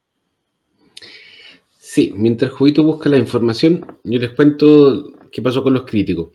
[1.78, 6.30] Sí, mientras Jovito busca la información, yo les cuento qué pasó con los críticos.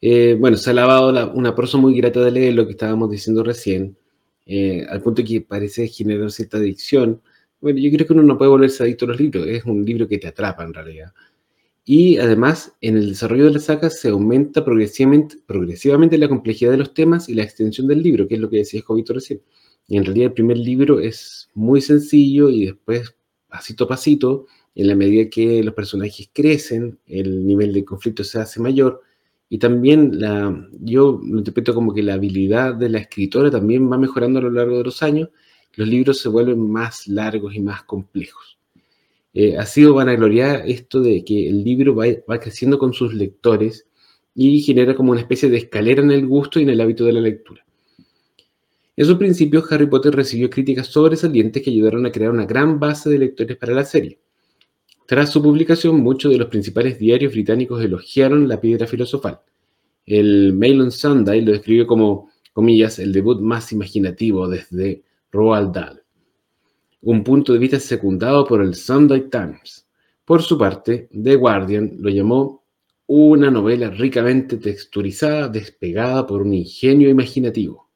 [0.00, 3.10] Eh, bueno, se ha lavado la, una prosa muy grata de leer lo que estábamos
[3.10, 3.96] diciendo recién,
[4.46, 7.20] eh, al punto que parece generar cierta adicción.
[7.60, 10.08] Bueno, yo creo que uno no puede volverse adicto a los libros, es un libro
[10.08, 11.12] que te atrapa en realidad.
[11.84, 16.76] Y además, en el desarrollo de la saga se aumenta progresivamente, progresivamente la complejidad de
[16.78, 19.42] los temas y la extensión del libro, que es lo que decía Jovito recién.
[19.88, 23.14] Y en realidad el primer libro es muy sencillo y después,
[23.48, 28.38] pasito a pasito, en la medida que los personajes crecen, el nivel de conflicto se
[28.38, 29.02] hace mayor
[29.52, 30.12] y también
[30.80, 34.50] yo lo interpreto como que la habilidad de la escritora también va mejorando a lo
[34.50, 35.28] largo de los años.
[35.74, 38.58] Los libros se vuelven más largos y más complejos.
[39.34, 43.88] Eh, ha sido vanagloria esto de que el libro va, va, creciendo con sus lectores
[44.36, 47.12] y genera como una especie de escalera en el gusto y en el hábito de
[47.12, 47.66] la lectura.
[48.96, 53.10] En su principio, Harry Potter recibió críticas sobresalientes que ayudaron a crear una gran base
[53.10, 54.20] de lectores para la serie.
[55.10, 59.40] Tras su publicación, muchos de los principales diarios británicos elogiaron la piedra filosofal.
[60.06, 65.02] El Mail on Sunday lo describió como, comillas, el debut más imaginativo desde
[65.32, 66.00] Roald Dahl.
[67.02, 69.84] Un punto de vista secundado por el Sunday Times.
[70.24, 72.62] Por su parte, The Guardian lo llamó
[73.08, 77.88] una novela ricamente texturizada, despegada por un ingenio imaginativo.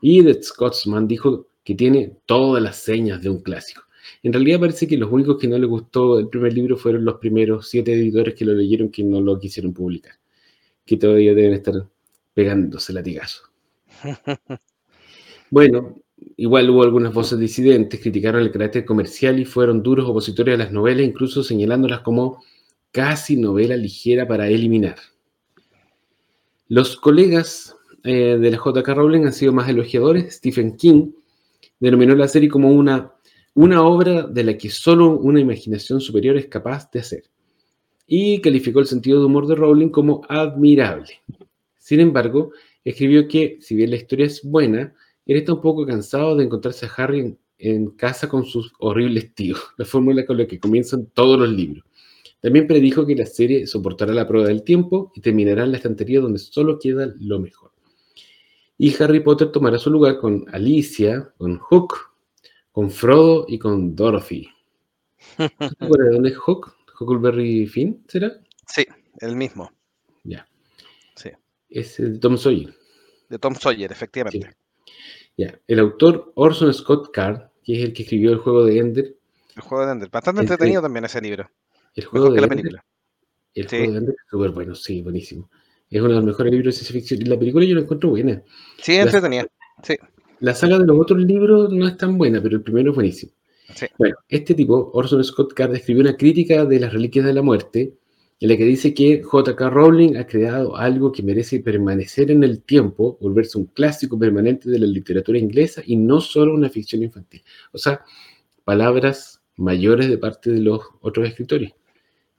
[0.00, 3.85] Y The Scotsman dijo que tiene todas las señas de un clásico.
[4.22, 7.16] En realidad parece que los únicos que no les gustó el primer libro fueron los
[7.16, 10.14] primeros siete editores que lo leyeron que no lo quisieron publicar,
[10.84, 11.74] que todavía deben estar
[12.34, 13.42] pegándose latigazo.
[15.48, 15.96] Bueno,
[16.36, 20.72] igual hubo algunas voces disidentes, criticaron el carácter comercial y fueron duros opositores a las
[20.72, 22.42] novelas, incluso señalándolas como
[22.90, 24.96] casi novela ligera para eliminar.
[26.68, 30.34] Los colegas eh, de la JK Rowling han sido más elogiadores.
[30.34, 31.12] Stephen King
[31.78, 33.12] denominó la serie como una
[33.56, 37.24] una obra de la que solo una imaginación superior es capaz de hacer.
[38.06, 41.22] Y calificó el sentido de humor de Rowling como admirable.
[41.78, 42.52] Sin embargo,
[42.84, 44.94] escribió que, si bien la historia es buena,
[45.24, 49.34] él está un poco cansado de encontrarse a Harry en, en casa con sus horribles
[49.34, 51.82] tíos, la fórmula con la que comienzan todos los libros.
[52.42, 56.20] También predijo que la serie soportará la prueba del tiempo y terminará en la estantería
[56.20, 57.72] donde solo queda lo mejor.
[58.76, 62.05] Y Harry Potter tomará su lugar con Alicia, con Hook,
[62.76, 64.50] con Frodo y con Dorothy.
[65.38, 66.76] ¿De dónde es Hook?
[67.00, 68.38] ¿Huckleberry Finn será?
[68.66, 68.84] Sí,
[69.20, 69.72] el mismo.
[70.24, 70.46] Ya.
[71.14, 71.30] Sí.
[71.70, 72.74] Es de Tom Sawyer.
[73.30, 74.50] De Tom Sawyer, efectivamente.
[74.84, 74.92] Sí.
[75.38, 75.58] Ya.
[75.66, 79.16] El autor Orson Scott Card, que es el que escribió el juego de Ender.
[79.54, 80.10] El juego de Ender.
[80.10, 81.50] Bastante entretenido también ese libro.
[81.94, 82.56] El juego Mejor de que Ender.
[82.58, 82.84] la película.
[83.54, 83.76] El Sí.
[83.78, 85.50] juego de Ender es súper bueno, sí, buenísimo.
[85.88, 87.22] Es uno de los mejores libros de ciencia ficción.
[87.22, 88.42] Y la película yo la encuentro buena.
[88.82, 89.46] Sí, entretenida.
[89.82, 89.96] Sí.
[90.40, 93.32] La saga de los otros libros no es tan buena, pero el primero es buenísimo.
[93.74, 93.86] Sí.
[93.98, 97.94] Bueno, este tipo, Orson Scott Card, escribió una crítica de las reliquias de la muerte,
[98.38, 99.70] en la que dice que J.K.
[99.70, 104.78] Rowling ha creado algo que merece permanecer en el tiempo, volverse un clásico permanente de
[104.78, 107.42] la literatura inglesa y no solo una ficción infantil.
[107.72, 108.04] O sea,
[108.64, 111.72] palabras mayores de parte de los otros escritores.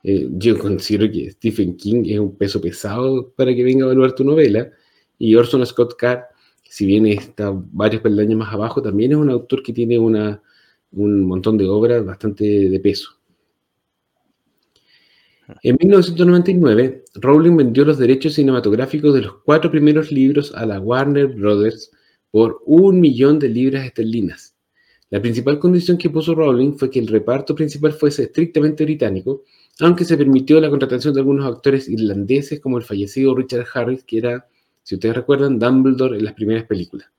[0.04, 4.14] Eh, yo considero que Stephen King es un peso pesado para que venga a evaluar
[4.14, 4.70] tu novela,
[5.18, 6.22] y Orson Scott Card
[6.70, 10.42] si bien está varios peldaños más abajo, también es un autor que tiene una,
[10.92, 13.18] un montón de obras bastante de peso.
[15.64, 21.28] En 1999, Rowling vendió los derechos cinematográficos de los cuatro primeros libros a la Warner
[21.28, 21.92] Brothers
[22.32, 24.56] por un millón de libras esterlinas.
[25.10, 29.44] La principal condición que puso Rowling fue que el reparto principal fuese estrictamente británico,
[29.80, 34.18] aunque se permitió la contratación de algunos actores irlandeses como el fallecido Richard Harris, que
[34.18, 34.48] era
[34.88, 37.10] si ustedes recuerdan, Dumbledore en las primeras películas.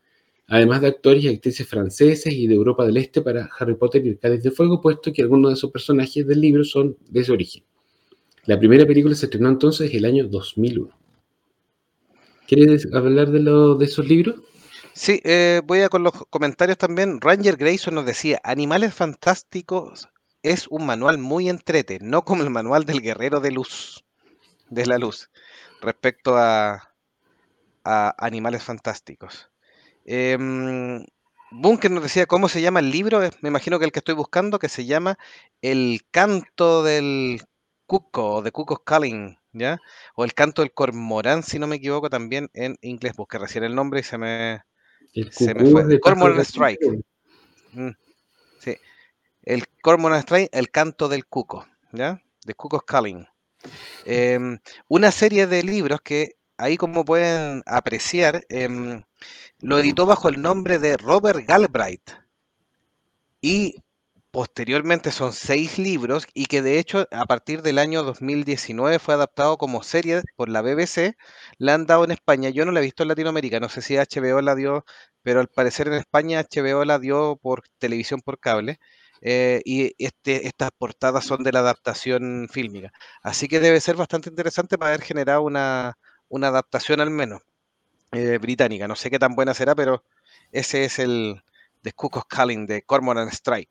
[0.47, 4.09] Además de actores y actrices franceses y de Europa del Este para Harry Potter y
[4.09, 7.31] el Cáliz de Fuego, puesto que algunos de esos personajes del libro son de ese
[7.31, 7.63] origen.
[8.47, 10.89] La primera película se estrenó entonces el año 2001.
[12.47, 14.37] ¿Quieres hablar de, lo, de esos libros?
[14.95, 17.21] Sí, eh, voy a con los comentarios también.
[17.21, 20.09] Ranger Grayson nos decía, Animales Fantásticos
[20.43, 24.07] es un manual muy entrete, no como el manual del guerrero de luz,
[24.71, 25.29] de la luz,
[25.83, 26.88] respecto a,
[27.85, 29.51] a Animales Fantásticos.
[30.05, 31.05] Em,
[31.51, 34.59] Bunker nos decía cómo se llama el libro, me imagino que el que estoy buscando,
[34.59, 35.19] que se llama
[35.63, 37.43] El canto del
[37.87, 39.81] cuco, de Cuco's Calling, ¿ya?
[40.15, 43.15] O el canto del cormorán, si no me equivoco, también en inglés.
[43.17, 44.63] Busqué recién el nombre y se me,
[45.15, 45.99] El se me fue.
[46.01, 46.81] Cormoran Strike.
[47.73, 47.91] Mm,
[48.61, 48.77] sí.
[49.43, 52.21] El Cormoran Strike, el canto del cuco, ¿ya?
[52.45, 53.27] De Cuco's Calling.
[54.05, 54.59] Em,
[54.89, 59.03] una serie de libros que ahí como pueden apreciar, em,
[59.61, 62.11] lo editó bajo el nombre de Robert Galbraith
[63.41, 63.77] y
[64.31, 69.57] posteriormente son seis libros y que de hecho a partir del año 2019 fue adaptado
[69.59, 71.17] como serie por la BBC,
[71.59, 73.97] la han dado en España, yo no la he visto en Latinoamérica, no sé si
[73.97, 74.85] HBO la dio,
[75.23, 78.79] pero al parecer en España HBO la dio por televisión por cable.
[79.21, 82.93] eh, y este, estas portadas son de la adaptación fílmica.
[83.23, 85.99] Así que debe ser bastante interesante para haber generado una,
[86.29, 87.43] una adaptación al menos
[88.13, 88.89] eh, británica.
[88.89, 90.05] No sé qué tan buena será, pero
[90.53, 91.43] ese es el
[91.83, 93.71] de Cuckoo's Calling de Cormoran Strike.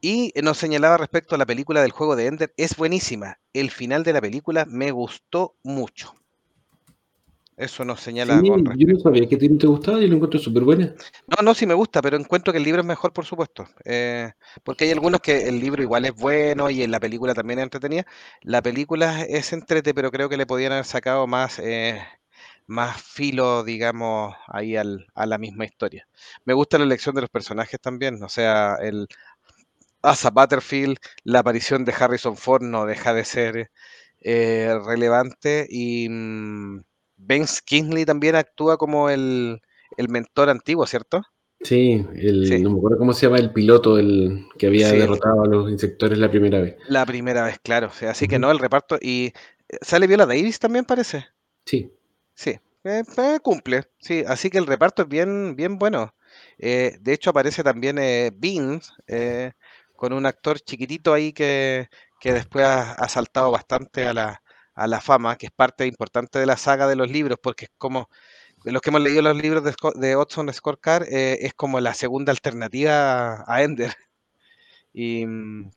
[0.00, 3.38] Y nos señalaba respecto a la película del juego de Ender, es buenísima.
[3.54, 6.14] El final de la película me gustó mucho.
[7.56, 10.62] Eso nos señala Sí, con yo no sabía que te gustaba y lo encuentro súper
[10.64, 10.94] buena.
[11.26, 13.66] No, no, sí me gusta, pero encuentro que el libro es mejor, por supuesto.
[13.84, 14.32] eh,
[14.62, 17.64] porque hay algunos que el libro igual es bueno y en la película también es
[17.64, 18.04] entretenida.
[18.42, 22.00] La película es entrete, pero creo que le podían haber sacado más, eh,
[22.66, 26.06] más filo, digamos, ahí al- a la misma historia.
[26.44, 29.08] Me gusta la elección de los personajes también, o sea, el
[30.02, 33.70] Asa Butterfield, la aparición de Harrison Ford no deja de ser
[34.20, 36.80] eh, relevante y mm,
[37.26, 39.60] Ben Kingsley también actúa como el,
[39.96, 41.22] el mentor antiguo, ¿cierto?
[41.62, 44.94] Sí, el, Sí, no me acuerdo cómo se llama el piloto el que había sí,
[44.94, 46.76] derrotado a los insectores la primera vez.
[46.86, 47.90] la primera vez, claro.
[48.08, 48.98] así que no, el reparto.
[49.00, 49.32] Y
[49.68, 51.26] eh, sale Viola Davis también parece.
[51.66, 51.92] Sí,
[52.34, 52.50] Sí,
[52.84, 53.84] eh, eh, cumple.
[53.98, 56.14] Sí, así que el reparto es bien, bien bueno.
[56.58, 57.96] Eh, de hecho, aparece también
[58.36, 59.52] Beans, eh,
[59.96, 61.88] con un actor chiquitito ahí que,
[62.20, 64.42] que después ha, ha saltado bastante a la,
[64.74, 67.70] a la fama, que es parte importante de la saga de los libros, porque es
[67.78, 68.08] como,
[68.64, 72.32] los que hemos leído los libros de, de Hudson Scorecard, eh, es como la segunda
[72.32, 73.94] alternativa a, Ender.
[74.92, 75.70] Y, mm,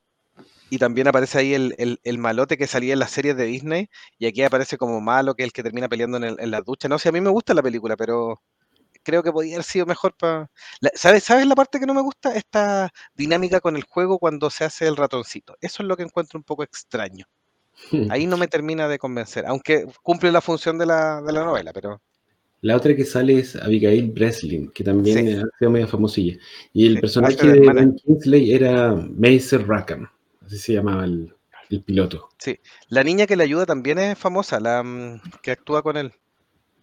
[0.70, 3.90] y también aparece ahí el, el- el malote que salía en las series de Disney,
[4.20, 6.62] y aquí aparece como malo, que es el que termina peleando en, el- en la
[6.62, 6.90] ducha.
[6.90, 8.42] No sé, a mí me gusta la película, pero
[9.04, 10.50] creo que podría haber sido mejor para...
[10.96, 12.36] ¿Sabes, ¿Sabes la parte que no me gusta?
[12.36, 15.58] Esta dinámica con el juego cuando se hace el ratoncito.
[15.62, 17.26] Eso es lo que encuentro un poco extraño.
[18.10, 21.72] Ahí no me termina de convencer, aunque cumple la función de la, de la novela,
[21.74, 22.02] pero
[22.62, 26.38] La otra que sale es Abigail Breslin, que también sí, ha sido medio famosilla.
[26.74, 27.60] Y el sí, personaje de.
[27.60, 30.08] Ben Kingsley era Macer Rackham,
[30.46, 31.34] así se llamaba el,
[31.70, 32.30] el piloto.
[32.38, 32.60] Sí.
[32.90, 36.12] La niña que le ayuda también es famosa, la mm, que actúa con él.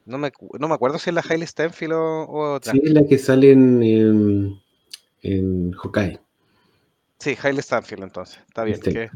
[0.07, 2.73] No me, no me acuerdo si es la Hailey Steinfeld o, o otra.
[2.73, 4.61] Sí, es la que sale en, en,
[5.23, 6.21] en Hawkeye,
[7.25, 8.39] Sí, Hailey Steinfeld entonces.
[8.47, 8.75] Está bien.
[8.75, 9.11] este, Que,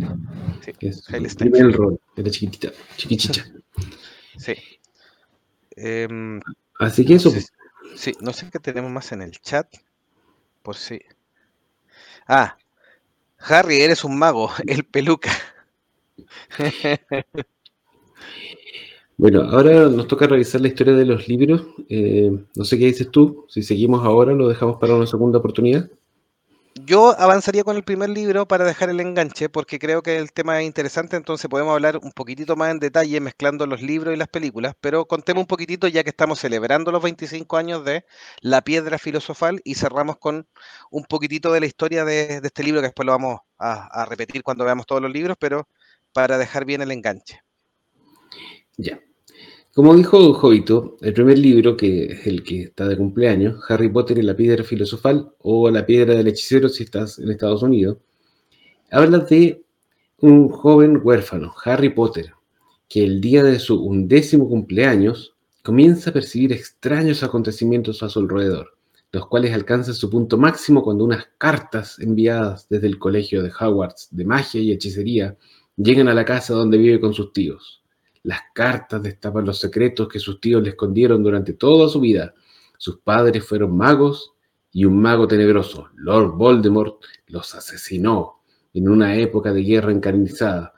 [0.64, 1.74] sí, que es primer Steinfeld.
[1.74, 3.44] rol, era chiquitita, chiquichicha.
[4.38, 4.54] Sí.
[5.76, 6.40] Em,
[6.78, 7.44] Así que no eso, sé,
[7.82, 9.66] pues, sí, no sé qué tenemos más en el chat.
[10.62, 11.00] Por si.
[12.26, 12.56] Ah,
[13.40, 15.32] Harry, eres un mago, el peluca.
[19.18, 21.66] bueno, ahora nos toca revisar la historia de los libros.
[21.90, 25.90] Eh, no sé qué dices tú, si seguimos ahora, lo dejamos para una segunda oportunidad.
[26.84, 30.60] Yo avanzaría con el primer libro para dejar el enganche, porque creo que el tema
[30.60, 34.28] es interesante, entonces podemos hablar un poquitito más en detalle mezclando los libros y las
[34.28, 38.04] películas, pero contemos un poquitito ya que estamos celebrando los 25 años de
[38.40, 40.46] La Piedra Filosofal y cerramos con
[40.90, 44.42] un poquitito de la historia de, este libro, que después lo vamos a, a repetir
[44.42, 45.68] cuando veamos todos los libros, pero
[46.12, 47.40] para dejar bien el enganche.
[48.76, 49.00] Ya.
[49.78, 54.18] Como dijo Jovito, el primer libro, que es el que está de cumpleaños, Harry Potter
[54.18, 57.98] y la piedra filosofal, o la piedra del hechicero si estás en Estados Unidos,
[58.90, 59.62] habla de
[60.18, 62.32] un joven huérfano, Harry Potter,
[62.88, 68.76] que el día de su undécimo cumpleaños comienza a percibir extraños acontecimientos a su alrededor,
[69.12, 74.08] los cuales alcanzan su punto máximo cuando unas cartas enviadas desde el colegio de Hogwarts
[74.10, 75.36] de magia y hechicería
[75.76, 77.84] llegan a la casa donde vive con sus tíos.
[78.22, 82.34] Las cartas destapan los secretos que sus tíos le escondieron durante toda su vida.
[82.76, 84.32] Sus padres fueron magos
[84.72, 88.40] y un mago tenebroso, Lord Voldemort, los asesinó
[88.74, 90.74] en una época de guerra encarnizada,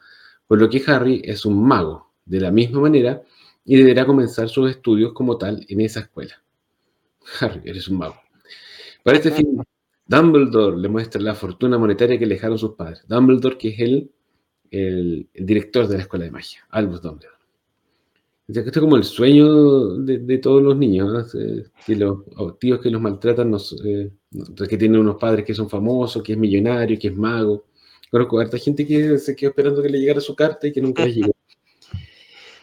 [0.47, 3.22] por lo que Harry es un mago, de la misma manera
[3.64, 6.43] y deberá comenzar sus estudios como tal en esa escuela.
[7.41, 8.16] Harry, eres un mago.
[9.03, 9.62] Para este fin,
[10.07, 13.05] Dumbledore le muestra la fortuna monetaria que le dejaron sus padres.
[13.09, 14.11] Dumbledore, que es el,
[14.71, 17.37] el, director de la escuela de magia, Albus Dumbledore.
[18.49, 22.25] Esto es como el sueño de, todos los niños, eh, que los
[22.59, 23.55] tíos que los maltratan,
[23.85, 24.11] eh,
[24.68, 27.66] que tienen unos padres que son famosos, que es millonario, que es mago.
[28.11, 31.05] Conozco harta gente que se quedó esperando que le llegara su carta y que nunca
[31.05, 31.33] le llegó.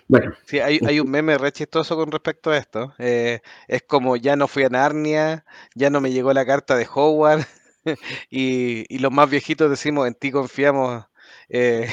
[0.10, 0.34] Bueno.
[0.46, 2.94] Sí, hay, un meme re chistoso con respecto a esto.
[2.98, 5.44] Eh, es como ya no fui a Narnia,
[5.76, 7.46] ya no me llegó la carta de Howard,
[8.30, 11.06] y, los más viejitos decimos, en ti confiamos,
[11.50, 11.88] eh,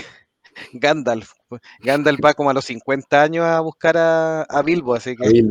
[0.72, 1.32] Gandalf.
[1.80, 5.44] Gandalf va como a los 50 años a buscar a, Bilbo, así que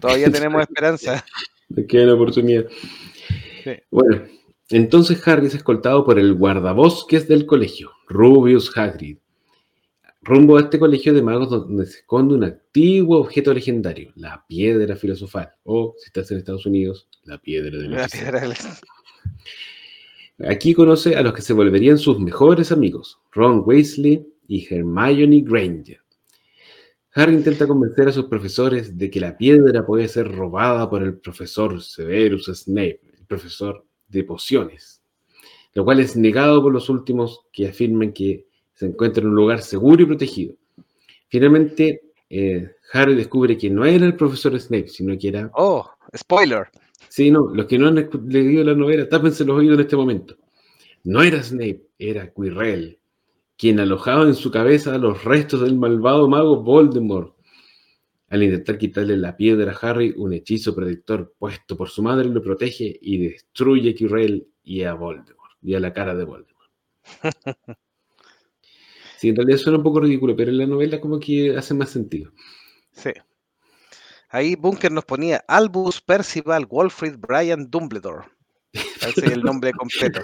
[0.00, 1.24] todavía tenemos esperanza.
[1.68, 2.64] Me queda la oportunidad.
[3.90, 4.24] Bueno,
[4.68, 9.18] entonces Harry es escoltado por el guardabosques del colegio, Rubius Hagrid,
[10.22, 14.96] rumbo a este colegio de magos donde se esconde un antiguo objeto legendario, la piedra
[14.96, 18.40] filosofal, o si estás en Estados Unidos, la piedra de la piedra
[20.48, 26.00] Aquí conoce a los que se volverían sus mejores amigos, Ron Weasley y Hermione Granger.
[27.14, 31.18] Harry intenta convencer a sus profesores de que la piedra puede ser robada por el
[31.18, 35.00] profesor Severus Snape, el profesor de pociones,
[35.74, 39.62] lo cual es negado por los últimos que afirman que se encuentra en un lugar
[39.62, 40.56] seguro y protegido.
[41.28, 45.50] Finalmente, eh, Harry descubre que no era el profesor Snape, sino que era...
[45.54, 46.68] Oh, spoiler.
[47.08, 50.36] Sí, no, los que no han leído la novela, tápense los oídos en este momento.
[51.04, 52.98] No era Snape, era Quirrell,
[53.56, 57.36] quien alojaba en su cabeza los restos del malvado mago Voldemort.
[58.28, 62.42] Al intentar quitarle la piedra a Harry, un hechizo predictor puesto por su madre lo
[62.42, 66.70] protege y destruye a Quirrell y a Voldemort, y a la cara de Voldemort.
[69.22, 71.90] Sí, en realidad suena un poco ridículo, pero en la novela como que hace más
[71.90, 72.32] sentido.
[72.90, 73.10] Sí.
[74.32, 78.28] Ahí Bunker nos ponía Albus Percival Wolfrid Brian Dumbledore.
[78.72, 80.22] Ese es el nombre completo.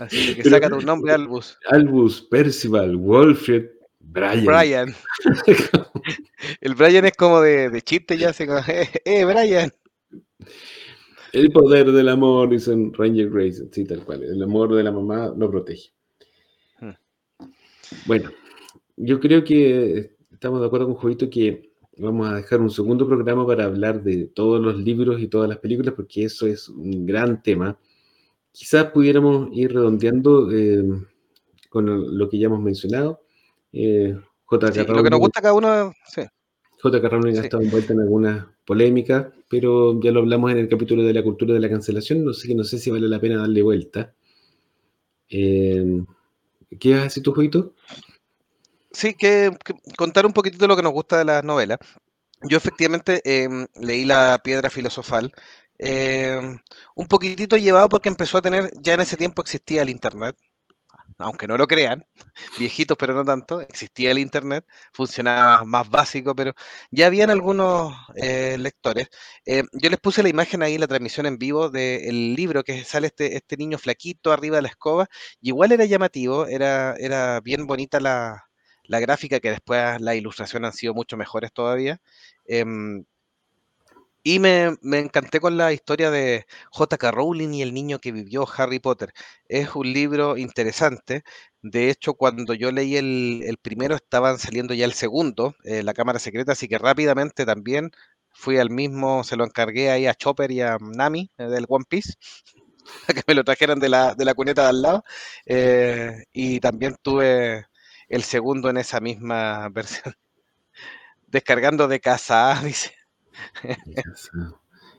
[0.00, 1.58] Así que saca tu nombre, Albus.
[1.68, 3.66] Albus Percival Wolfrid
[4.00, 4.44] Brian.
[4.46, 4.94] Brian.
[6.62, 9.70] el Brian es como de, de chiste ya, se eh, eh, Brian.
[11.34, 14.22] El poder del amor, dicen Ranger Grace, sí, tal cual.
[14.22, 15.90] El amor de la mamá lo protege.
[18.06, 18.30] Bueno,
[18.96, 23.46] yo creo que estamos de acuerdo con Jovito que vamos a dejar un segundo programa
[23.46, 27.42] para hablar de todos los libros y todas las películas, porque eso es un gran
[27.42, 27.78] tema.
[28.52, 30.84] Quizás pudiéramos ir redondeando eh,
[31.68, 33.20] con lo que ya hemos mencionado.
[33.72, 34.16] Eh,
[34.50, 36.22] lo que nos gusta cada uno, sí.
[36.82, 41.02] JK Rowling ha estado envuelta en alguna polémica, pero ya lo hablamos en el capítulo
[41.02, 43.62] de la cultura de la cancelación, no sé, no sé si vale la pena darle
[43.62, 44.14] vuelta.
[45.28, 46.04] Eh,
[46.78, 47.74] ¿Qué vas a decir tu jueguito?
[48.96, 49.50] Sí, que,
[49.98, 51.78] contar un poquitito lo que nos gusta de las novelas.
[52.42, 55.32] Yo efectivamente em, leí La Piedra Filosofal,
[55.78, 56.58] em,
[56.94, 60.36] un poquitito llevado porque empezó a tener, ya en ese tiempo existía el Internet,
[61.18, 62.06] aunque no lo crean,
[62.58, 66.54] viejitos pero no tanto, existía el Internet, funcionaba más básico, pero
[66.90, 69.08] ya habían algunos eh, lectores.
[69.46, 73.08] Eh, yo les puse la imagen ahí, la transmisión en vivo del libro que sale
[73.08, 75.08] este, este niño flaquito arriba de la escoba,
[75.40, 78.46] y igual era llamativo, era, era bien bonita la,
[79.00, 82.00] gráfica, que después la ilustración han sido mucho mejores todavía.
[82.46, 83.04] Em,
[84.28, 87.12] y me, encanté con la historia de J.K.
[87.12, 89.12] Rowling y el niño que vivió Harry Potter.
[89.46, 91.22] Es un libro interesante.
[91.62, 96.18] De hecho, cuando yo leí el, primero, estaban saliendo ya el segundo, eh, La Cámara
[96.18, 97.92] Secreta, así que rápidamente también
[98.32, 101.84] fui al mismo, se lo encargué ahí a Chopper y a Nami eh, del One
[101.88, 102.14] Piece,
[103.14, 105.04] que me lo trajeran de la, de la cuneta de al lado.
[105.46, 107.66] Eh, y también tuve
[108.08, 110.14] el segundo en esa misma versión.
[111.26, 112.92] Descargando de casa, dice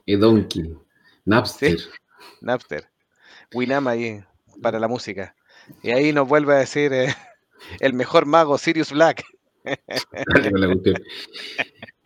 [0.06, 0.74] y Donkey.
[1.26, 1.78] Napster.
[2.42, 2.90] Napster.
[3.54, 4.24] Winama ahí
[4.62, 5.36] para la música.
[5.84, 7.14] Y ahí nos vuelve a decir eh,
[7.80, 9.24] el mejor mago, Sirius Black.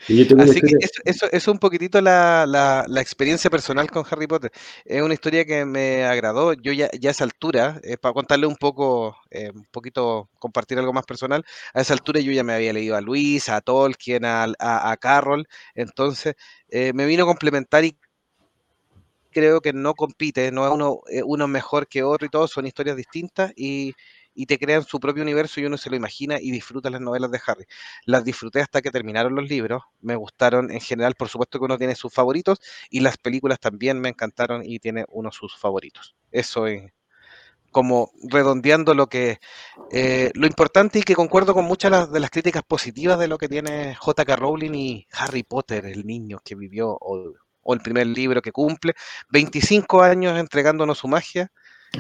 [0.07, 4.51] Así que eso, es un poquitito la, experiencia personal con Harry Potter.
[4.85, 6.53] Es una historia que me agradó.
[6.53, 10.79] Yo ya, ya a esa altura, eh, para contarle un poco, eh, un poquito, compartir
[10.79, 14.25] algo más personal, a esa altura yo ya me había leído a Luis, a Tolkien,
[14.25, 15.47] a, a, Carroll.
[15.75, 16.35] Entonces,
[16.69, 17.97] eh, me vino a complementar y
[19.31, 22.97] creo que no compite, no es uno, uno mejor que otro y todos son historias
[22.97, 23.93] distintas y
[24.33, 27.31] y te crean su propio universo y uno se lo imagina y disfruta las novelas
[27.31, 27.65] de Harry.
[28.05, 31.77] Las disfruté hasta que terminaron los libros, me gustaron en general, por supuesto que uno
[31.77, 32.59] tiene sus favoritos
[32.89, 36.15] y las películas también me encantaron y tiene uno sus favoritos.
[36.31, 36.91] Eso es
[37.71, 39.39] como redondeando lo que
[39.91, 43.47] eh, lo importante y que concuerdo con muchas de las críticas positivas de lo que
[43.47, 44.35] tiene J.K.
[44.35, 48.93] Rowling y Harry Potter, el niño que vivió o, o, el primer libro que cumple,
[49.29, 51.51] 25 años entregándonos su magia,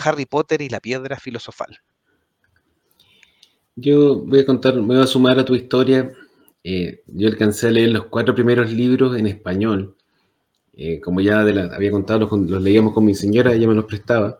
[0.03, 1.81] Harry Potter y la piedra filosofal.
[3.75, 6.11] Yo voy a contar, me voy a sumar a tu historia.
[6.63, 9.95] Eh, yo alcancé a leer los cuatro primeros libros en español.
[10.73, 13.75] Eh, como ya de la, había contado, los, los, leíamos con mi señora, ella me
[13.75, 14.39] los prestaba.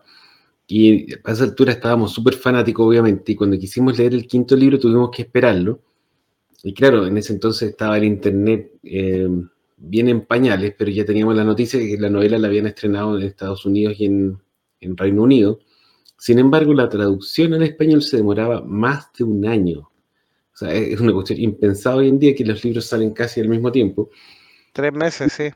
[0.66, 4.78] Y a esa altura estábamos súper fanáticos, obviamente, y cuando quisimos leer el quinto libro
[4.78, 5.80] tuvimos que esperarlo.
[6.64, 9.28] Y claro, en ese entonces estaba el internet eh,
[9.76, 13.18] bien en pañales, pero ya teníamos la noticia de que la novela la habían estrenado
[13.18, 14.38] en Estados Unidos y en,
[14.80, 15.60] en Reino Unido.
[16.22, 19.80] Sin embargo, la traducción en español se demoraba más de un año.
[19.80, 23.48] O sea, es una cuestión impensada hoy en día que los libros salen casi al
[23.48, 24.08] mismo tiempo.
[24.72, 25.50] Tres meses, sí.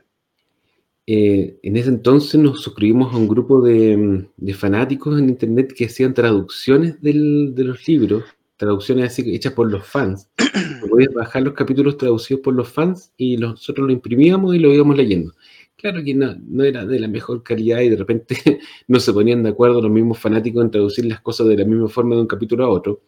[1.05, 5.85] Eh, en ese entonces nos suscribimos a un grupo de, de fanáticos en internet que
[5.85, 8.25] hacían traducciones del, de los libros,
[8.57, 10.27] traducciones así hechas por los fans.
[10.89, 14.97] Podías bajar los capítulos traducidos por los fans y nosotros lo imprimíamos y lo íbamos
[14.97, 15.31] leyendo.
[15.77, 18.35] Claro que no, era de la mejor calidad y de repente
[18.87, 21.87] no se ponían de acuerdo los mismos fanáticos en traducir las cosas de la misma
[21.87, 23.01] forma de un capítulo a otro.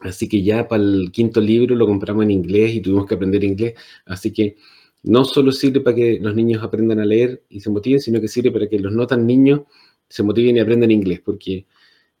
[0.00, 3.42] Así que ya para el quinto libro lo compramos en inglés y tuvimos que aprender
[3.44, 3.74] inglés.
[4.04, 4.56] Así que
[5.04, 8.28] no solo sirve para que los niños aprendan a leer y se motiven, sino que
[8.28, 9.62] sirve para que los no tan niños
[10.08, 11.66] se motiven y aprendan inglés, porque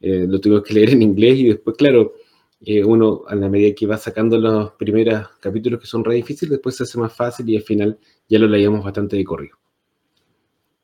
[0.00, 2.14] eh, lo tuvimos que leer en inglés y después, claro,
[2.60, 6.52] eh, uno a la medida que va sacando los primeros capítulos que son re difíciles,
[6.52, 7.98] después se hace más fácil y al final
[8.28, 9.56] ya lo leíamos bastante de corrido.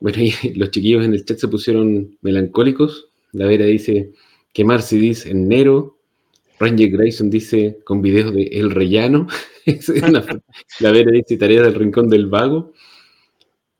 [0.00, 3.08] Bueno, y los chiquillos en el chat se pusieron melancólicos.
[3.32, 4.12] La Vera dice,
[4.52, 5.98] quemar CDs en Nero.
[6.58, 9.26] Ranger Grayson dice, con videos de El Rellano.
[10.80, 12.72] la Vera dice, tarea del Rincón del Vago.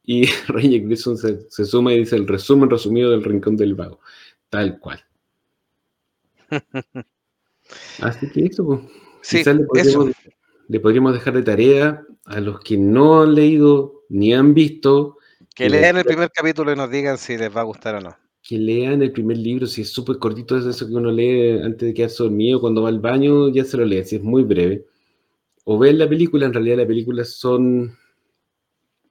[0.05, 4.01] Y Ranger Grayson se, se suma y dice, el resumen resumido del Rincón del Vago.
[4.49, 5.05] Tal cual.
[8.01, 8.81] Así que eso, pues.
[9.23, 10.31] Sí, Quizás le podríamos, eso.
[10.69, 15.19] le podríamos dejar de tarea a los que no han leído ni han visto.
[15.55, 18.17] Que lean el primer capítulo y nos digan si les va a gustar o no.
[18.43, 21.89] Que lean el primer libro, si es súper cortito, es eso que uno lee antes
[21.89, 24.87] de quedarse dormido, cuando va al baño ya se lo lee, si es muy breve.
[25.65, 27.97] O ver la película, en realidad las películas son...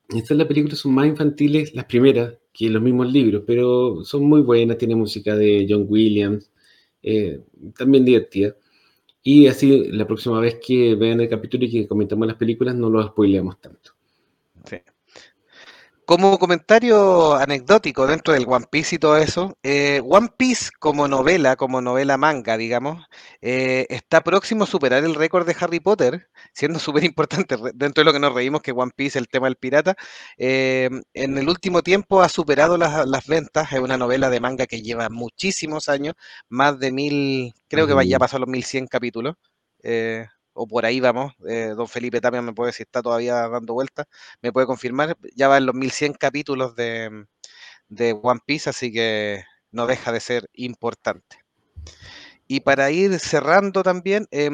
[0.09, 4.41] Estas las películas son más infantiles, las primeras, que los mismos libros, pero son muy
[4.41, 6.51] buenas, tiene música de John Williams,
[7.01, 7.39] eh,
[7.77, 8.53] también divertida.
[9.23, 12.89] Y así la próxima vez que vean el capítulo y que comentamos las películas no
[12.89, 13.91] lo spoileamos tanto.
[16.11, 21.55] Como comentario anecdótico dentro del One Piece y todo eso, eh, One Piece como novela,
[21.55, 23.05] como novela manga, digamos,
[23.39, 28.03] eh, está próximo a superar el récord de Harry Potter, siendo súper importante dentro de
[28.03, 29.95] lo que nos reímos que One Piece, el tema del pirata,
[30.37, 34.67] eh, en el último tiempo ha superado las, las, ventas, es una novela de manga
[34.67, 36.15] que lleva muchísimos años,
[36.49, 39.35] más de mil, creo que vaya a pasar los mil cien capítulos.
[40.53, 44.07] O por ahí vamos, eh, don Felipe también me puede, si está todavía dando vueltas,
[44.41, 47.25] me puede confirmar, ya va en los 1100 capítulos de,
[47.87, 51.37] de One Piece, así que no deja de ser importante.
[52.47, 54.49] Y para ir cerrando también, eh,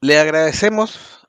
[0.00, 1.26] le agradecemos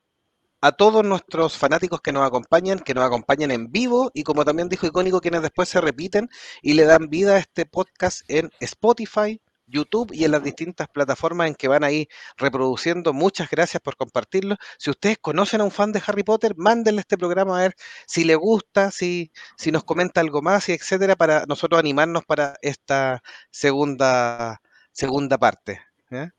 [0.60, 4.68] a todos nuestros fanáticos que nos acompañan, que nos acompañan en vivo y como también
[4.68, 6.28] dijo Icónico, quienes después se repiten
[6.62, 11.48] y le dan vida a este podcast en Spotify, YouTube y en las distintas plataformas
[11.48, 13.12] en que van a ir reproduciendo.
[13.12, 14.56] Muchas gracias por compartirlo.
[14.78, 17.74] Si ustedes conocen a un fan de Harry Potter, mándenle este programa a ver
[18.06, 22.56] si le gusta, si, si nos comenta algo más y etcétera, para nosotros animarnos para
[22.62, 24.60] esta segunda,
[24.92, 25.80] segunda parte.
[26.10, 26.30] ¿eh?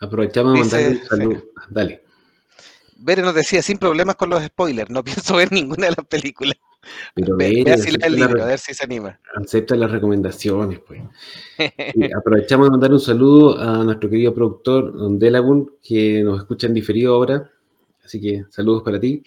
[0.00, 1.40] Aprovechamos de mandarle un saludo.
[1.40, 1.46] Sí.
[1.70, 2.04] Dale.
[3.00, 6.56] Bere nos decía, sin problemas con los spoilers, no pienso ver ninguna de las películas.
[7.14, 9.18] Pero Ve, vea si el libro, a ver si se anima.
[9.34, 11.02] Acepta las recomendaciones, pues.
[11.94, 16.66] Y aprovechamos de mandar un saludo a nuestro querido productor, Don Delagun, que nos escucha
[16.66, 17.50] en diferido ahora.
[18.04, 19.22] Así que saludos para ti.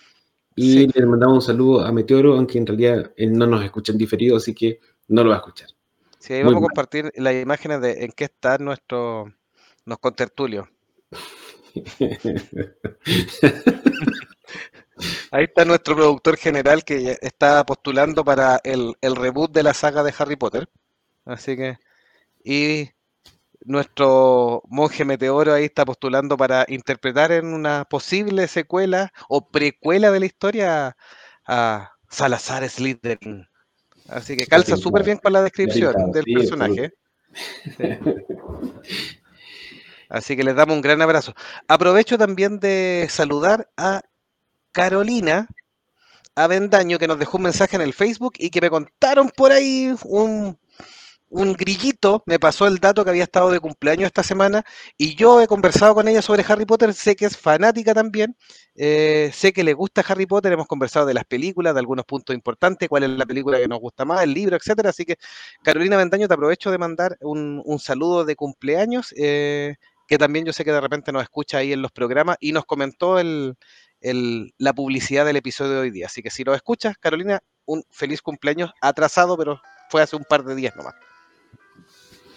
[0.56, 0.88] Y sí.
[0.94, 4.38] le mandamos un saludo a Meteoro, aunque en realidad él no nos escucha en diferido,
[4.38, 5.70] así que no lo va a escuchar.
[6.20, 7.14] Sí, ahí vamos Muy a compartir mal.
[7.18, 9.26] las imágenes de en qué está nuestro,
[9.86, 10.70] nuestro contertulio.
[15.32, 20.04] Ahí está nuestro productor general que está postulando para el, el, reboot de la saga
[20.04, 20.70] de Harry Potter.
[21.26, 21.78] Así que.
[22.44, 22.90] Y
[23.64, 30.20] nuestro monje meteoro ahí está postulando para interpretar en una posible secuela o precuela de
[30.20, 30.98] la historia
[31.48, 33.48] a Salazar Slytherin.
[34.10, 36.94] Así que calza súper bien con la descripción del personaje.
[37.78, 37.84] Sí.
[40.10, 41.34] Así que les damos un gran abrazo.
[41.70, 44.02] Aprovecho también de saludar a
[44.72, 45.48] Carolina
[46.36, 49.94] Avendaño, que nos dejó un mensaje en el Facebook y que me contaron por ahí
[50.06, 50.58] un,
[51.32, 52.24] un grillito.
[52.26, 54.64] Me pasó el dato que había estado de cumpleaños esta semana
[54.98, 58.38] y yo he conversado con ella sobre Harry Potter, sé que es fanática también,
[58.76, 62.34] eh, sé que le gusta Harry Potter, hemos conversado de las películas, de algunos puntos
[62.36, 64.90] importantes, cuál es la película que nos gusta más, el libro, etcétera.
[64.90, 65.18] Así que,
[65.64, 69.76] Carolina Vendaño, te aprovecho de mandar un, un saludo de cumpleaños, eh,
[70.08, 72.66] que también yo sé que de repente nos escucha ahí en los programas y nos
[72.66, 73.56] comentó el,
[74.02, 76.08] el, la publicidad del episodio de hoy día.
[76.08, 80.44] Así que si lo escuchas, Carolina, un feliz cumpleaños atrasado, pero fue hace un par
[80.44, 80.96] de días nomás.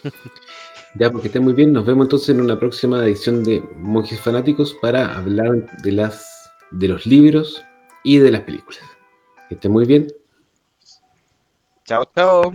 [0.96, 1.72] Ya, porque estén muy bien.
[1.72, 6.24] Nos vemos entonces en una próxima edición de Monjes Fanáticos para hablar de las
[6.70, 7.64] de los libros
[8.04, 8.80] y de las películas.
[9.48, 10.06] Que estén muy bien.
[11.84, 12.52] Chao, chao.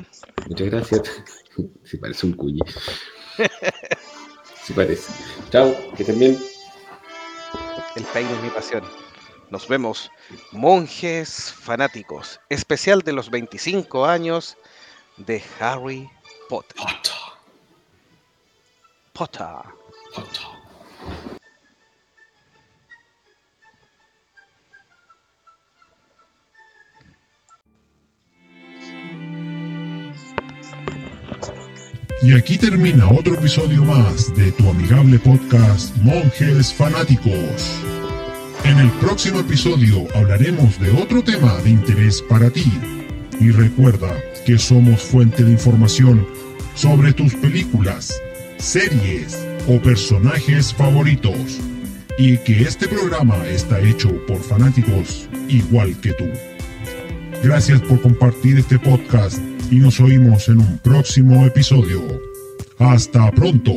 [0.47, 1.01] Muchas gracias.
[1.83, 2.61] Si parece un cuyi.
[4.63, 5.11] Si parece.
[5.49, 6.37] Chao, que estén bien.
[7.95, 8.83] El peine es mi pasión.
[9.49, 10.11] Nos vemos,
[10.51, 14.57] monjes fanáticos, especial de los 25 años
[15.17, 16.09] de Harry
[16.47, 16.77] Potter.
[19.13, 19.47] Potter.
[32.21, 37.79] Y aquí termina otro episodio más de tu amigable podcast Monjes Fanáticos.
[38.65, 42.69] En el próximo episodio hablaremos de otro tema de interés para ti.
[43.39, 44.13] Y recuerda
[44.45, 46.27] que somos fuente de información
[46.75, 48.21] sobre tus películas,
[48.57, 49.39] series
[49.69, 51.61] o personajes favoritos.
[52.17, 56.25] Y que este programa está hecho por fanáticos igual que tú.
[57.41, 59.39] Gracias por compartir este podcast
[59.71, 62.01] y nos oímos en un próximo episodio.
[62.77, 63.71] Hasta pronto.